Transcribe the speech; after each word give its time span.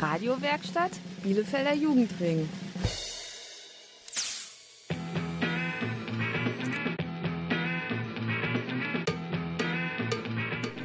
Radiowerkstatt 0.00 0.92
Bielefelder 1.22 1.74
Jugendring. 1.74 2.48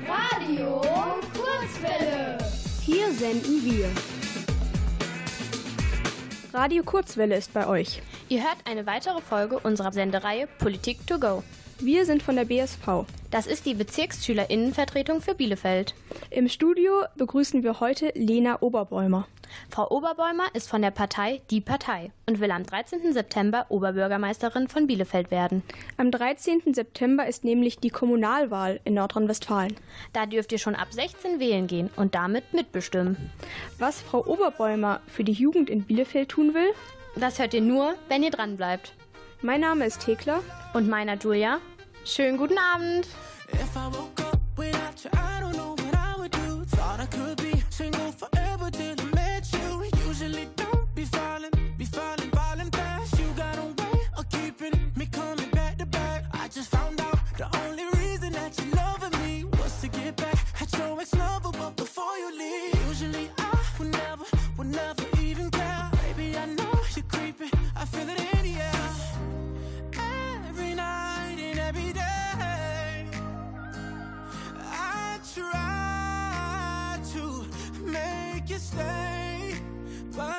Radio 0.05 0.81
Kurzwelle. 1.33 2.37
Hier 2.81 3.13
senden 3.13 3.63
wir. 3.63 3.89
Radio 6.53 6.83
Kurzwelle 6.83 7.37
ist 7.37 7.53
bei 7.53 7.67
euch. 7.67 8.01
Ihr 8.27 8.43
hört 8.43 8.57
eine 8.65 8.85
weitere 8.85 9.21
Folge 9.21 9.59
unserer 9.59 9.93
Sendereihe 9.93 10.47
Politik 10.59 11.07
to 11.07 11.19
go. 11.19 11.41
Wir 11.79 12.05
sind 12.05 12.21
von 12.21 12.35
der 12.35 12.45
BSV. 12.45 13.05
Das 13.35 13.47
ist 13.47 13.65
die 13.65 13.73
Bezirksschülerinnenvertretung 13.73 15.19
für 15.19 15.35
Bielefeld. 15.35 15.93
Im 16.29 16.47
Studio 16.47 17.01
begrüßen 17.17 17.63
wir 17.63 17.81
heute 17.81 18.13
Lena 18.15 18.61
Oberbäumer. 18.61 19.27
Frau 19.69 19.91
Oberbäumer 19.91 20.45
ist 20.53 20.69
von 20.69 20.81
der 20.81 20.91
Partei 20.91 21.41
Die 21.51 21.59
Partei 21.59 22.13
und 22.27 22.39
will 22.39 22.49
am 22.49 22.65
13. 22.65 23.11
September 23.11 23.65
Oberbürgermeisterin 23.67 24.69
von 24.69 24.87
Bielefeld 24.87 25.31
werden. 25.31 25.63
Am 25.97 26.11
13. 26.11 26.73
September 26.73 27.27
ist 27.27 27.43
nämlich 27.43 27.77
die 27.77 27.89
Kommunalwahl 27.89 28.79
in 28.85 28.93
Nordrhein-Westfalen. 28.93 29.75
Da 30.13 30.27
dürft 30.27 30.53
ihr 30.53 30.57
schon 30.57 30.75
ab 30.75 30.93
16 30.93 31.41
wählen 31.41 31.67
gehen 31.67 31.89
und 31.97 32.15
damit 32.15 32.53
mitbestimmen. 32.53 33.17
Was 33.79 33.99
Frau 33.99 34.25
Oberbäumer 34.25 35.01
für 35.07 35.25
die 35.25 35.33
Jugend 35.33 35.69
in 35.69 35.83
Bielefeld 35.83 36.29
tun 36.29 36.53
will, 36.53 36.71
das 37.17 37.37
hört 37.37 37.53
ihr 37.53 37.59
nur, 37.59 37.95
wenn 38.07 38.23
ihr 38.23 38.31
dran 38.31 38.55
bleibt. 38.55 38.93
Mein 39.41 39.59
Name 39.59 39.85
ist 39.85 40.05
Thekla. 40.05 40.39
Und 40.73 40.87
meiner 40.87 41.17
Julia. 41.17 41.59
Schönen 42.05 42.37
guten 42.37 42.57
Abend. 42.59 43.07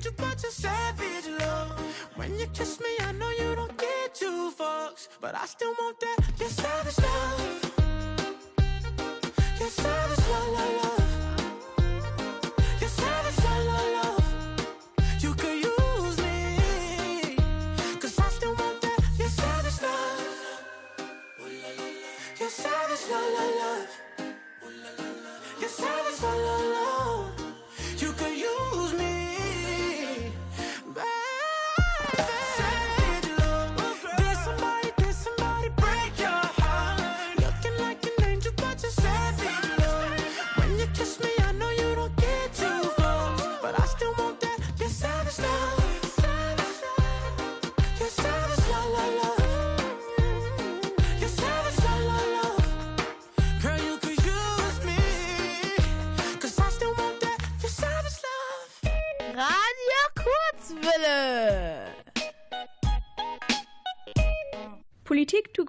angel, 0.00 0.12
but 0.16 0.42
you're 0.42 0.52
savage 0.52 1.28
love. 1.40 2.08
When 2.16 2.38
you 2.38 2.46
kiss 2.46 2.80
me, 2.80 2.88
I 3.00 3.12
know 3.12 3.30
you 3.30 3.54
don't 3.54 3.76
get 3.76 4.14
two 4.14 4.52
fucks, 4.58 5.08
but 5.20 5.34
I 5.34 5.46
still 5.46 5.74
want 5.78 6.00
that. 6.00 6.18
Your 6.38 6.48
savage 6.48 6.98
love. 6.98 7.69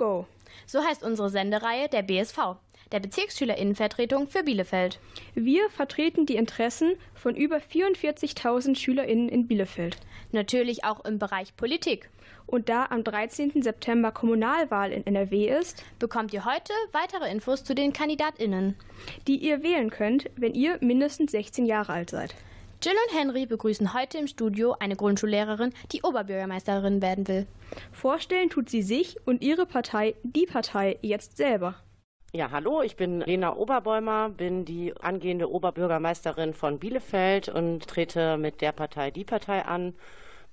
Go. 0.02 0.26
So 0.66 0.84
heißt 0.84 1.04
unsere 1.04 1.30
Sendereihe 1.30 1.88
der 1.88 2.02
BSV, 2.02 2.56
der 2.92 3.00
Bezirksschülerinnenvertretung 3.00 4.28
für 4.28 4.44
Bielefeld. 4.44 5.00
Wir 5.36 5.70
vertreten 5.70 6.26
die 6.26 6.38
Interessen 6.38 6.96
von 7.14 7.36
über 7.36 7.58
44.000 7.58 8.76
SchülerInnen 8.76 9.30
in 9.30 9.48
Bielefeld. 9.48 9.98
Natürlich 10.32 10.84
auch 10.84 11.06
im 11.06 11.20
Bereich 11.20 11.56
Politik. 11.56 12.10
Und 12.48 12.68
da 12.68 12.88
am 12.90 13.04
13. 13.04 13.62
September 13.62 14.12
Kommunalwahl 14.12 14.92
in 14.92 15.06
NRW 15.06 15.48
ist, 15.48 15.84
bekommt 16.00 16.34
ihr 16.34 16.46
heute 16.46 16.74
weitere 16.92 17.30
Infos 17.30 17.64
zu 17.64 17.76
den 17.76 17.94
KandidatInnen, 17.94 18.76
die 19.28 19.38
ihr 19.38 19.62
wählen 19.62 19.92
könnt, 19.92 20.32
wenn 20.36 20.56
ihr 20.56 20.80
mindestens 20.82 21.32
16 21.32 21.66
Jahre 21.66 21.94
alt 21.94 22.10
seid. 22.10 22.34
Jill 22.84 22.96
und 23.08 23.16
Henry 23.16 23.46
begrüßen 23.46 23.94
heute 23.94 24.18
im 24.18 24.26
Studio 24.26 24.76
eine 24.80 24.96
Grundschullehrerin, 24.96 25.72
die 25.92 26.02
Oberbürgermeisterin 26.02 27.00
werden 27.04 27.28
will. 27.28 27.46
Vorstellen 27.92 28.50
tut 28.50 28.70
sie 28.70 28.82
sich 28.82 29.18
und 29.28 29.44
ihre 29.44 29.68
Partei, 29.68 30.16
die 30.24 30.48
Partei, 30.48 30.98
jetzt 31.04 31.38
selber. 31.38 31.76
Ja, 32.34 32.50
hallo, 32.50 32.82
ich 32.82 32.96
bin 32.96 33.20
Lena 33.20 33.56
Oberbäumer, 33.56 34.30
bin 34.30 34.66
die 34.66 34.96
angehende 35.00 35.52
Oberbürgermeisterin 35.52 36.56
von 36.56 36.80
Bielefeld 36.80 37.50
und 37.50 37.88
trete 37.88 38.38
mit 38.38 38.62
der 38.62 38.72
Partei 38.72 39.12
Die 39.12 39.26
Partei 39.26 39.64
an. 39.64 39.94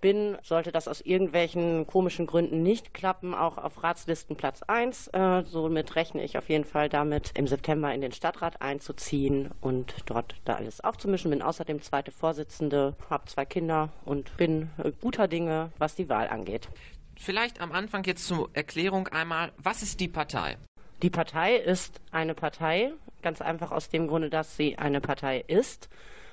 Bin, 0.00 0.36
sollte 0.42 0.70
das 0.70 0.86
aus 0.86 1.00
irgendwelchen 1.00 1.86
komischen 1.86 2.26
Gründen 2.26 2.62
nicht 2.62 2.94
klappen, 2.94 3.34
auch 3.34 3.58
auf 3.58 3.82
Ratslisten 3.82 4.36
Platz 4.36 4.62
1. 4.62 5.08
Äh, 5.08 5.42
somit 5.44 5.96
rechne 5.96 6.22
ich 6.22 6.38
auf 6.38 6.48
jeden 6.48 6.64
Fall 6.64 6.88
damit, 6.88 7.32
im 7.34 7.46
September 7.46 7.92
in 7.92 8.00
den 8.00 8.12
Stadtrat 8.12 8.62
einzuziehen 8.62 9.50
und 9.60 9.94
dort 10.06 10.36
da 10.44 10.54
alles 10.54 10.80
aufzumischen. 10.80 11.30
Bin 11.30 11.42
außerdem 11.42 11.82
zweite 11.82 12.12
Vorsitzende, 12.12 12.94
habe 13.10 13.26
zwei 13.26 13.44
Kinder 13.44 13.90
und 14.04 14.36
bin 14.36 14.70
äh, 14.78 14.92
guter 15.00 15.26
Dinge, 15.26 15.70
was 15.78 15.96
die 15.96 16.08
Wahl 16.08 16.28
angeht. 16.28 16.68
Vielleicht 17.16 17.60
am 17.60 17.72
Anfang 17.72 18.04
jetzt 18.04 18.26
zur 18.26 18.48
Erklärung 18.52 19.08
einmal, 19.08 19.52
was 19.58 19.82
ist 19.82 19.98
die 19.98 20.08
Partei? 20.08 20.56
Die 21.02 21.10
Partei 21.10 21.56
ist 21.56 22.00
eine 22.12 22.34
Partei, 22.34 22.92
ganz 23.22 23.40
einfach 23.40 23.72
aus 23.72 23.88
dem 23.88 24.06
Grunde, 24.06 24.30
dass 24.30 24.56
sie 24.56 24.78
eine 24.78 25.00
Partei 25.00 25.44
ist. 25.46 25.88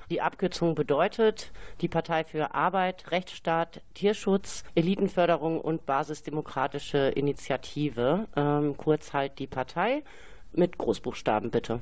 Die 0.09 0.21
Abkürzung 0.21 0.75
bedeutet 0.75 1.51
die 1.81 1.87
Partei 1.87 2.23
für 2.23 2.53
Arbeit, 2.53 3.11
Rechtsstaat, 3.11 3.81
Tierschutz, 3.93 4.63
Elitenförderung 4.75 5.59
und 5.59 5.85
basisdemokratische 5.85 7.09
Initiative. 7.09 8.27
Ähm, 8.35 8.77
kurz 8.77 9.13
halt 9.13 9.39
die 9.39 9.47
Partei 9.47 10.03
mit 10.53 10.77
Großbuchstaben 10.77 11.51
bitte. 11.51 11.79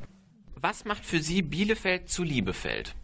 Was 0.56 0.86
macht 0.86 1.06
für 1.06 1.20
Sie 1.20 1.42
Bielefeld 1.42 2.10
zu 2.10 2.24
Liebefeld? 2.24 2.96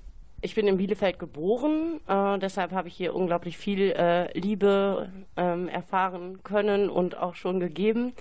Ich 0.41 0.55
bin 0.55 0.67
in 0.67 0.77
Bielefeld 0.77 1.19
geboren, 1.19 1.99
äh, 2.07 2.39
deshalb 2.39 2.71
habe 2.71 2.87
ich 2.87 2.95
hier 2.95 3.13
unglaublich 3.13 3.57
viel 3.57 3.91
äh, 3.91 4.31
Liebe 4.39 5.11
ähm, 5.35 5.67
erfahren 5.67 6.41
können 6.43 6.89
und 6.89 7.17
auch 7.17 7.35
schon 7.35 7.59
gegeben. 7.59 8.13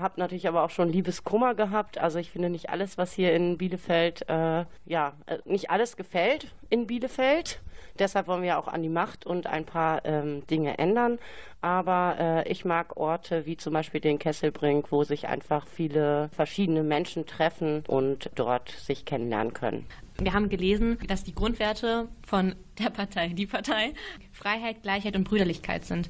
Habe 0.00 0.18
natürlich 0.18 0.48
aber 0.48 0.64
auch 0.64 0.70
schon 0.70 0.88
Liebeskummer 0.88 1.54
gehabt. 1.54 1.98
Also 1.98 2.18
ich 2.18 2.30
finde 2.30 2.48
nicht 2.48 2.70
alles, 2.70 2.96
was 2.96 3.12
hier 3.12 3.34
in 3.34 3.58
Bielefeld, 3.58 4.28
äh, 4.28 4.64
ja, 4.86 5.12
äh, 5.26 5.38
nicht 5.44 5.70
alles 5.70 5.96
gefällt 5.96 6.48
in 6.70 6.86
Bielefeld. 6.86 7.60
Deshalb 7.98 8.26
wollen 8.26 8.42
wir 8.42 8.58
auch 8.58 8.68
an 8.68 8.82
die 8.82 8.88
Macht 8.88 9.26
und 9.26 9.46
ein 9.46 9.66
paar 9.66 10.04
ähm, 10.06 10.46
Dinge 10.46 10.78
ändern. 10.78 11.18
Aber 11.60 12.16
äh, 12.18 12.50
ich 12.50 12.64
mag 12.64 12.96
Orte 12.96 13.44
wie 13.44 13.58
zum 13.58 13.74
Beispiel 13.74 14.00
den 14.00 14.18
Kesselbrink, 14.18 14.90
wo 14.90 15.04
sich 15.04 15.28
einfach 15.28 15.66
viele 15.66 16.30
verschiedene 16.32 16.82
Menschen 16.82 17.26
treffen 17.26 17.84
und 17.86 18.30
dort 18.36 18.70
sich 18.70 19.04
kennenlernen 19.04 19.52
können. 19.52 19.86
Wir 20.18 20.32
haben 20.32 20.48
gelesen, 20.48 20.98
dass 21.08 21.24
die 21.24 21.34
Grundwerte 21.34 22.08
von 22.26 22.54
der 22.78 22.88
Partei, 22.88 23.28
die 23.28 23.46
Partei, 23.46 23.92
Freiheit, 24.32 24.82
Gleichheit 24.82 25.14
und 25.16 25.24
Brüderlichkeit 25.24 25.84
sind. 25.84 26.08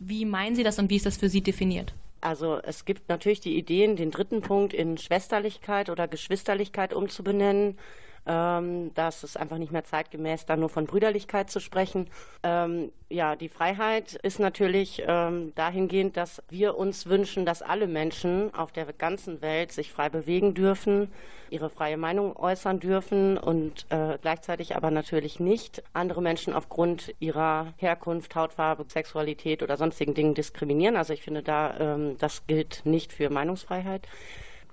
Wie 0.00 0.24
meinen 0.24 0.56
Sie 0.56 0.64
das 0.64 0.78
und 0.80 0.90
wie 0.90 0.96
ist 0.96 1.06
das 1.06 1.16
für 1.16 1.28
Sie 1.28 1.42
definiert? 1.42 1.94
Also 2.20 2.60
es 2.62 2.84
gibt 2.84 3.08
natürlich 3.08 3.40
die 3.40 3.56
Ideen, 3.56 3.96
den 3.96 4.10
dritten 4.10 4.42
Punkt 4.42 4.74
in 4.74 4.98
Schwesterlichkeit 4.98 5.88
oder 5.88 6.06
Geschwisterlichkeit 6.06 6.92
umzubenennen. 6.92 7.78
Ähm, 8.26 8.92
das 8.94 9.24
ist 9.24 9.36
einfach 9.38 9.58
nicht 9.58 9.72
mehr 9.72 9.84
zeitgemäß, 9.84 10.46
da 10.46 10.56
nur 10.56 10.68
von 10.68 10.86
Brüderlichkeit 10.86 11.50
zu 11.50 11.60
sprechen. 11.60 12.08
Ähm, 12.42 12.92
ja, 13.08 13.34
die 13.34 13.48
Freiheit 13.48 14.14
ist 14.14 14.38
natürlich 14.38 15.02
ähm, 15.06 15.52
dahingehend, 15.54 16.16
dass 16.16 16.42
wir 16.48 16.76
uns 16.76 17.06
wünschen, 17.06 17.46
dass 17.46 17.62
alle 17.62 17.86
Menschen 17.86 18.54
auf 18.54 18.72
der 18.72 18.92
ganzen 18.92 19.42
Welt 19.42 19.72
sich 19.72 19.90
frei 19.90 20.08
bewegen 20.08 20.54
dürfen, 20.54 21.10
ihre 21.48 21.70
freie 21.70 21.96
Meinung 21.96 22.36
äußern 22.36 22.78
dürfen 22.78 23.36
und 23.36 23.86
äh, 23.88 24.18
gleichzeitig 24.20 24.76
aber 24.76 24.90
natürlich 24.90 25.40
nicht 25.40 25.82
andere 25.92 26.22
Menschen 26.22 26.54
aufgrund 26.54 27.12
ihrer 27.18 27.74
Herkunft, 27.78 28.36
Hautfarbe, 28.36 28.84
Sexualität 28.86 29.62
oder 29.62 29.76
sonstigen 29.76 30.14
Dingen 30.14 30.34
diskriminieren. 30.34 30.96
Also 30.96 31.12
ich 31.12 31.22
finde 31.22 31.42
da, 31.42 31.74
ähm, 31.80 32.16
das 32.18 32.46
gilt 32.46 32.82
nicht 32.84 33.12
für 33.12 33.30
Meinungsfreiheit. 33.30 34.06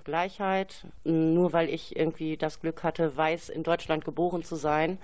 Gleichheit. 0.07 0.87
Nur 1.03 1.53
weil 1.53 1.69
ich 1.69 1.95
irgendwie 1.95 2.37
das 2.37 2.61
Glück 2.61 2.81
hatte, 2.83 3.15
weiß 3.15 3.49
in 3.49 3.63
Deutschland 3.63 4.05
geboren 4.05 4.43
zu 4.43 4.55
sein, 4.55 4.97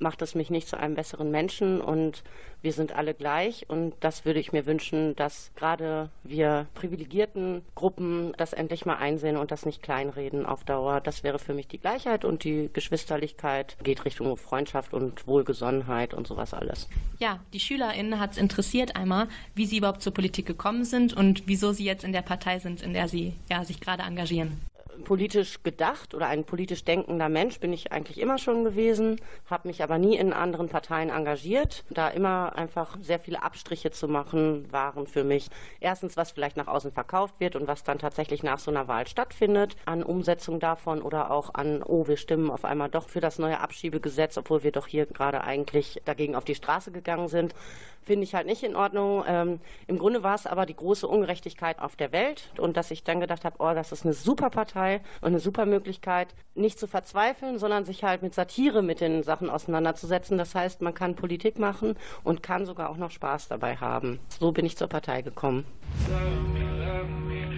macht 0.00 0.22
es 0.22 0.34
mich 0.34 0.50
nicht 0.50 0.68
zu 0.68 0.78
einem 0.78 0.94
besseren 0.94 1.30
Menschen 1.30 1.80
und 1.80 2.22
wir 2.62 2.72
sind 2.72 2.92
alle 2.92 3.14
gleich 3.14 3.66
und 3.68 3.94
das 4.00 4.24
würde 4.24 4.40
ich 4.40 4.52
mir 4.52 4.66
wünschen, 4.66 5.16
dass 5.16 5.50
gerade 5.56 6.10
wir 6.24 6.66
privilegierten 6.74 7.62
Gruppen 7.74 8.34
das 8.36 8.52
endlich 8.52 8.84
mal 8.84 8.96
einsehen 8.96 9.36
und 9.36 9.50
das 9.50 9.64
nicht 9.64 9.82
kleinreden 9.82 10.44
auf 10.44 10.64
Dauer. 10.64 11.00
Das 11.00 11.22
wäre 11.22 11.38
für 11.38 11.54
mich 11.54 11.68
die 11.68 11.78
Gleichheit 11.78 12.24
und 12.24 12.44
die 12.44 12.68
Geschwisterlichkeit 12.72 13.76
geht 13.82 14.04
Richtung 14.04 14.36
Freundschaft 14.36 14.92
und 14.92 15.26
Wohlgesonnenheit 15.26 16.12
und 16.12 16.26
sowas 16.26 16.52
alles. 16.52 16.88
Ja, 17.18 17.40
die 17.52 17.60
SchülerInnen 17.60 18.20
hat 18.20 18.32
es 18.32 18.38
interessiert 18.38 18.96
einmal, 18.96 19.28
wie 19.54 19.66
sie 19.66 19.78
überhaupt 19.78 20.02
zur 20.02 20.12
Politik 20.12 20.46
gekommen 20.46 20.84
sind 20.84 21.14
und 21.14 21.44
wieso 21.46 21.72
sie 21.72 21.84
jetzt 21.84 22.04
in 22.04 22.12
der 22.12 22.22
Partei 22.22 22.58
sind, 22.58 22.82
in 22.82 22.92
der 22.92 23.08
sie 23.08 23.34
ja, 23.48 23.64
sich 23.64 23.80
gerade 23.80 24.02
engagieren 24.02 24.69
politisch 25.00 25.62
gedacht 25.62 26.14
oder 26.14 26.26
ein 26.26 26.44
politisch 26.44 26.84
denkender 26.84 27.28
Mensch 27.28 27.60
bin 27.60 27.72
ich 27.72 27.92
eigentlich 27.92 28.20
immer 28.20 28.38
schon 28.38 28.64
gewesen, 28.64 29.20
habe 29.46 29.68
mich 29.68 29.82
aber 29.82 29.98
nie 29.98 30.16
in 30.16 30.32
anderen 30.32 30.68
Parteien 30.68 31.10
engagiert, 31.10 31.84
da 31.90 32.08
immer 32.08 32.56
einfach 32.56 32.96
sehr 33.00 33.18
viele 33.18 33.42
Abstriche 33.42 33.90
zu 33.90 34.08
machen 34.08 34.70
waren 34.72 35.06
für 35.06 35.24
mich. 35.24 35.48
Erstens, 35.80 36.16
was 36.16 36.30
vielleicht 36.32 36.56
nach 36.56 36.68
außen 36.68 36.92
verkauft 36.92 37.34
wird 37.38 37.56
und 37.56 37.66
was 37.68 37.84
dann 37.84 37.98
tatsächlich 37.98 38.42
nach 38.42 38.58
so 38.58 38.70
einer 38.70 38.88
Wahl 38.88 39.06
stattfindet, 39.06 39.76
an 39.84 40.02
Umsetzung 40.02 40.60
davon 40.60 41.02
oder 41.02 41.30
auch 41.30 41.54
an, 41.54 41.82
oh, 41.82 42.06
wir 42.06 42.16
stimmen 42.16 42.50
auf 42.50 42.64
einmal 42.64 42.88
doch 42.88 43.08
für 43.08 43.20
das 43.20 43.38
neue 43.38 43.60
Abschiebegesetz, 43.60 44.38
obwohl 44.38 44.62
wir 44.62 44.72
doch 44.72 44.86
hier 44.86 45.06
gerade 45.06 45.42
eigentlich 45.42 46.00
dagegen 46.04 46.34
auf 46.36 46.44
die 46.44 46.54
Straße 46.54 46.92
gegangen 46.92 47.28
sind 47.28 47.54
finde 48.02 48.24
ich 48.24 48.34
halt 48.34 48.46
nicht 48.46 48.62
in 48.62 48.76
Ordnung. 48.76 49.24
Ähm, 49.26 49.60
Im 49.86 49.98
Grunde 49.98 50.22
war 50.22 50.34
es 50.34 50.46
aber 50.46 50.66
die 50.66 50.76
große 50.76 51.06
Ungerechtigkeit 51.06 51.78
auf 51.78 51.96
der 51.96 52.12
Welt 52.12 52.50
und 52.58 52.76
dass 52.76 52.90
ich 52.90 53.04
dann 53.04 53.20
gedacht 53.20 53.44
habe, 53.44 53.56
oh, 53.58 53.74
das 53.74 53.92
ist 53.92 54.04
eine 54.04 54.14
super 54.14 54.50
Partei 54.50 55.00
und 55.20 55.28
eine 55.28 55.40
super 55.40 55.66
Möglichkeit, 55.66 56.28
nicht 56.54 56.78
zu 56.78 56.86
verzweifeln, 56.86 57.58
sondern 57.58 57.84
sich 57.84 58.04
halt 58.04 58.22
mit 58.22 58.34
Satire 58.34 58.82
mit 58.82 59.00
den 59.00 59.22
Sachen 59.22 59.50
auseinanderzusetzen. 59.50 60.38
Das 60.38 60.54
heißt, 60.54 60.82
man 60.82 60.94
kann 60.94 61.14
Politik 61.14 61.58
machen 61.58 61.96
und 62.24 62.42
kann 62.42 62.66
sogar 62.66 62.90
auch 62.90 62.96
noch 62.96 63.10
Spaß 63.10 63.48
dabei 63.48 63.76
haben. 63.76 64.20
So 64.38 64.52
bin 64.52 64.64
ich 64.64 64.76
zur 64.76 64.88
Partei 64.88 65.22
gekommen. 65.22 65.64
Love 66.08 66.40
me, 66.52 66.84
love 66.84 67.10
me, 67.28 67.49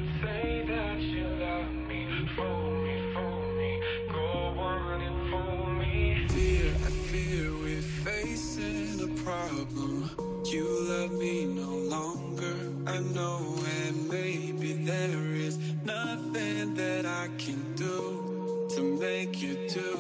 You 10.52 10.69
love 10.69 11.12
me 11.12 11.46
no 11.46 11.70
longer, 11.96 12.54
I 12.87 12.99
know, 12.99 13.40
and 13.87 14.06
maybe 14.06 14.75
there 14.84 15.34
is 15.34 15.56
nothing 15.82 16.75
that 16.75 17.06
I 17.06 17.28
can 17.38 17.75
do 17.75 18.69
to 18.75 18.82
make 19.00 19.40
you 19.40 19.56
do. 19.70 19.96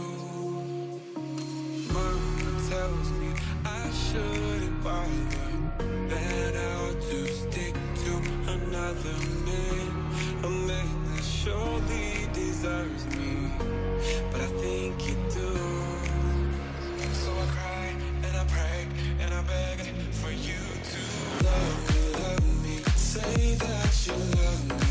Mama 1.90 2.68
tells 2.68 3.10
me 3.12 3.32
I 3.64 3.90
shouldn't 3.92 4.84
bother, 4.84 5.52
that 6.10 6.54
I 6.54 6.74
ought 6.84 7.00
to 7.00 7.26
stick 7.28 7.72
to 8.04 8.12
another 8.52 9.16
man, 9.48 10.44
a 10.44 10.50
man 10.50 11.14
that 11.14 11.24
surely 11.24 12.28
deserves 12.34 13.06
me, 13.16 13.50
but 14.30 14.42
I 14.42 14.50
think 14.60 15.08
you 15.08 15.16
do. 15.30 15.54
So 17.14 17.32
I 17.32 17.46
cry 17.56 17.96
and 18.22 18.36
I 18.36 18.44
pray 18.48 18.86
and 19.18 19.32
I 19.32 19.42
beg 19.44 19.91
say 23.12 23.54
that 23.56 24.06
you 24.06 24.14
love 24.14 24.80
me, 24.80 24.81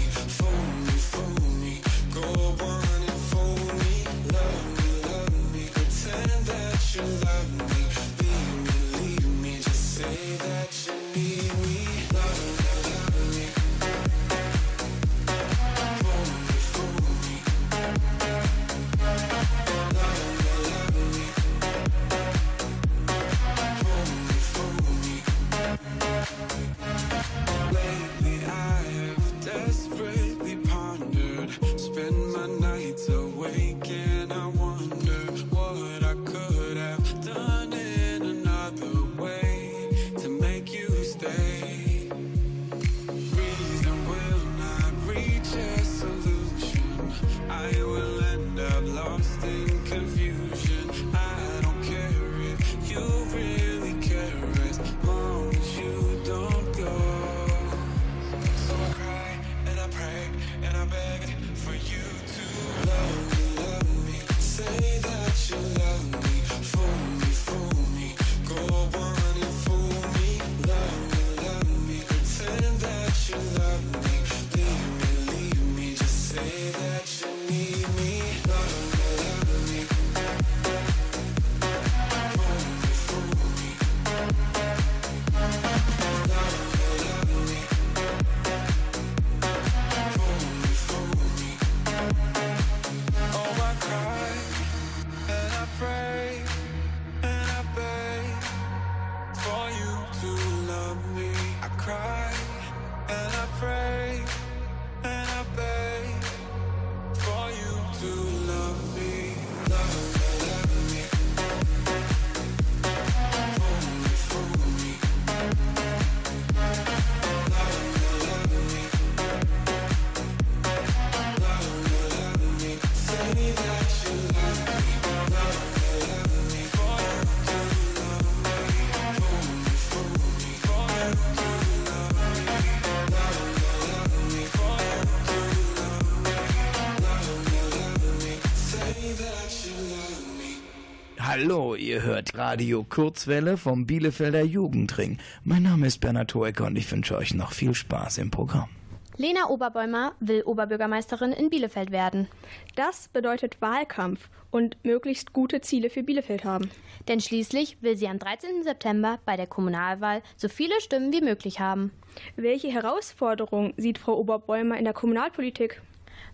hört 142.22 142.38
Radio 142.38 142.86
Kurzwelle 142.88 143.58
vom 143.58 143.88
Bielefelder 143.88 144.44
Jugendring. 144.44 145.18
Mein 145.44 145.64
Name 145.64 145.88
ist 145.88 146.02
Bernhard 146.02 146.36
Hoecker 146.36 146.68
und 146.68 146.78
ich 146.78 146.92
wünsche 146.92 147.18
euch 147.18 147.34
noch 147.34 147.52
viel 147.52 147.74
Spaß 147.74 148.20
im 148.20 148.30
Programm. 148.30 148.70
Lena 149.18 149.50
Oberbäumer 149.50 150.14
will 150.20 150.44
Oberbürgermeisterin 150.44 151.32
in 151.32 151.50
Bielefeld 151.50 151.92
werden. 151.92 152.28
Das 152.76 153.08
bedeutet 153.08 153.60
Wahlkampf 153.60 154.30
und 154.52 154.78
möglichst 154.84 155.34
gute 155.34 155.62
Ziele 155.62 155.90
für 155.90 156.04
Bielefeld 156.04 156.44
haben. 156.44 156.70
Denn 157.08 157.22
schließlich 157.22 157.82
will 157.82 157.98
sie 157.98 158.08
am 158.08 158.20
13. 158.20 158.64
September 158.64 159.18
bei 159.26 159.36
der 159.36 159.48
Kommunalwahl 159.48 160.22
so 160.38 160.48
viele 160.48 160.80
Stimmen 160.80 161.12
wie 161.12 161.22
möglich 161.22 161.60
haben. 161.60 161.92
Welche 162.36 162.68
Herausforderungen 162.68 163.74
sieht 163.78 163.98
Frau 163.98 164.16
Oberbäumer 164.20 164.78
in 164.78 164.84
der 164.84 164.94
Kommunalpolitik? 164.94 165.82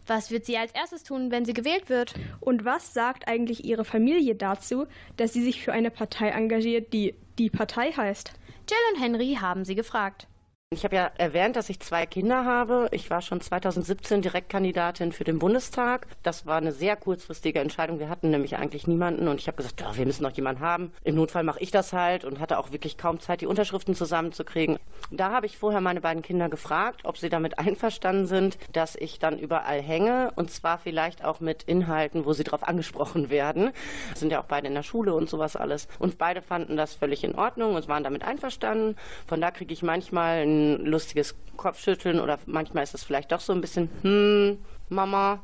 Was 0.07 0.31
wird 0.31 0.45
sie 0.45 0.57
als 0.57 0.71
erstes 0.71 1.03
tun, 1.03 1.31
wenn 1.31 1.45
sie 1.45 1.53
gewählt 1.53 1.89
wird? 1.89 2.13
Und 2.39 2.63
was 2.63 2.93
sagt 2.93 3.27
eigentlich 3.27 3.65
ihre 3.65 3.83
Familie 3.83 4.35
dazu, 4.35 4.87
dass 5.17 5.33
sie 5.33 5.43
sich 5.43 5.61
für 5.61 5.73
eine 5.73 5.91
Partei 5.91 6.29
engagiert, 6.29 6.93
die 6.93 7.13
die 7.37 7.49
Partei 7.49 7.91
heißt? 7.91 8.31
Jill 8.69 8.77
und 8.93 9.01
Henry 9.01 9.37
haben 9.39 9.65
sie 9.65 9.75
gefragt. 9.75 10.27
Ich 10.69 10.83
habe 10.83 10.97
ja 10.97 11.09
erwähnt, 11.17 11.55
dass 11.55 11.69
ich 11.69 11.79
zwei 11.79 12.05
Kinder 12.05 12.43
habe. 12.43 12.89
Ich 12.91 13.09
war 13.09 13.21
schon 13.21 13.39
2017 13.39 14.21
Direktkandidatin 14.21 15.13
für 15.13 15.23
den 15.23 15.39
Bundestag. 15.39 16.07
Das 16.23 16.45
war 16.45 16.57
eine 16.57 16.73
sehr 16.73 16.97
kurzfristige 16.97 17.61
Entscheidung. 17.61 17.99
Wir 17.99 18.09
hatten 18.09 18.31
nämlich 18.31 18.57
eigentlich 18.57 18.85
niemanden 18.85 19.29
und 19.29 19.39
ich 19.39 19.47
habe 19.47 19.55
gesagt, 19.55 19.81
wir 19.97 20.05
müssen 20.05 20.23
noch 20.23 20.33
jemanden 20.33 20.61
haben. 20.61 20.91
Im 21.05 21.15
Notfall 21.15 21.43
mache 21.43 21.61
ich 21.61 21.71
das 21.71 21.93
halt 21.93 22.25
und 22.25 22.41
hatte 22.41 22.59
auch 22.59 22.73
wirklich 22.73 22.97
kaum 22.97 23.21
Zeit, 23.21 23.39
die 23.39 23.45
Unterschriften 23.45 23.95
zusammenzukriegen. 23.95 24.77
Da 25.09 25.31
habe 25.31 25.45
ich 25.45 25.57
vorher 25.57 25.79
meine 25.79 26.01
beiden 26.01 26.21
Kinder 26.21 26.49
gefragt, 26.49 27.05
ob 27.05 27.17
sie 27.17 27.29
damit 27.29 27.57
einverstanden 27.59 28.27
sind, 28.27 28.57
dass 28.73 28.97
ich 28.97 29.19
dann 29.19 29.39
überall 29.39 29.81
hänge 29.81 30.33
und 30.35 30.51
zwar 30.51 30.79
vielleicht 30.79 31.23
auch 31.23 31.39
mit 31.39 31.63
Inhalten, 31.63 32.25
wo 32.25 32.33
sie 32.33 32.43
darauf 32.43 32.67
angesprochen 32.67 33.29
werden. 33.29 33.71
Sind 34.15 34.33
ja 34.33 34.41
auch 34.41 34.47
beide 34.47 34.67
in 34.67 34.73
der 34.73 34.83
Schule 34.83 35.13
und 35.13 35.29
sowas 35.29 35.55
alles. 35.55 35.87
Und 35.97 36.17
beide 36.17 36.41
fanden 36.41 36.75
das 36.75 36.93
völlig 36.93 37.23
in 37.23 37.35
Ordnung 37.35 37.75
und 37.75 37.87
waren 37.87 38.03
damit 38.03 38.23
einverstanden. 38.23 38.97
Von 39.27 39.39
da 39.39 39.49
kriege 39.51 39.71
ich 39.71 39.81
manchmal 39.81 40.56
ein 40.57 40.85
lustiges 40.85 41.35
Kopfschütteln 41.55 42.19
oder 42.19 42.39
manchmal 42.45 42.83
ist 42.83 42.93
es 42.93 43.03
vielleicht 43.03 43.31
doch 43.31 43.39
so 43.39 43.53
ein 43.53 43.61
bisschen, 43.61 43.89
hm, 44.01 44.57
Mama. 44.89 45.43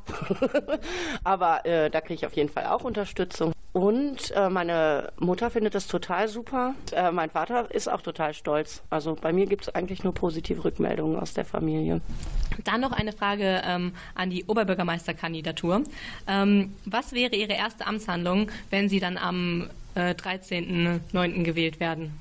Aber 1.24 1.64
äh, 1.66 1.90
da 1.90 2.00
kriege 2.00 2.14
ich 2.14 2.26
auf 2.26 2.34
jeden 2.34 2.48
Fall 2.48 2.66
auch 2.66 2.84
Unterstützung. 2.84 3.52
Und 3.74 4.30
äh, 4.36 4.48
meine 4.50 5.12
Mutter 5.18 5.50
findet 5.50 5.74
das 5.74 5.88
total 5.88 6.28
super. 6.28 6.74
Äh, 6.92 7.10
mein 7.10 7.28
Vater 7.30 7.74
ist 7.74 7.88
auch 7.88 8.02
total 8.02 8.32
stolz. 8.32 8.82
Also 8.88 9.16
bei 9.20 9.32
mir 9.32 9.46
gibt 9.46 9.62
es 9.62 9.74
eigentlich 9.74 10.04
nur 10.04 10.14
positive 10.14 10.64
Rückmeldungen 10.64 11.18
aus 11.18 11.34
der 11.34 11.44
Familie. 11.44 12.00
Dann 12.62 12.80
noch 12.80 12.92
eine 12.92 13.12
Frage 13.12 13.62
ähm, 13.66 13.92
an 14.14 14.30
die 14.30 14.44
Oberbürgermeisterkandidatur. 14.44 15.82
Ähm, 16.28 16.72
was 16.84 17.12
wäre 17.14 17.34
Ihre 17.34 17.54
erste 17.54 17.84
Amtshandlung, 17.84 18.48
wenn 18.70 18.88
Sie 18.88 19.00
dann 19.00 19.18
am 19.18 19.68
äh, 19.96 20.14
13.09. 20.14 21.42
gewählt 21.42 21.80
werden? 21.80 22.12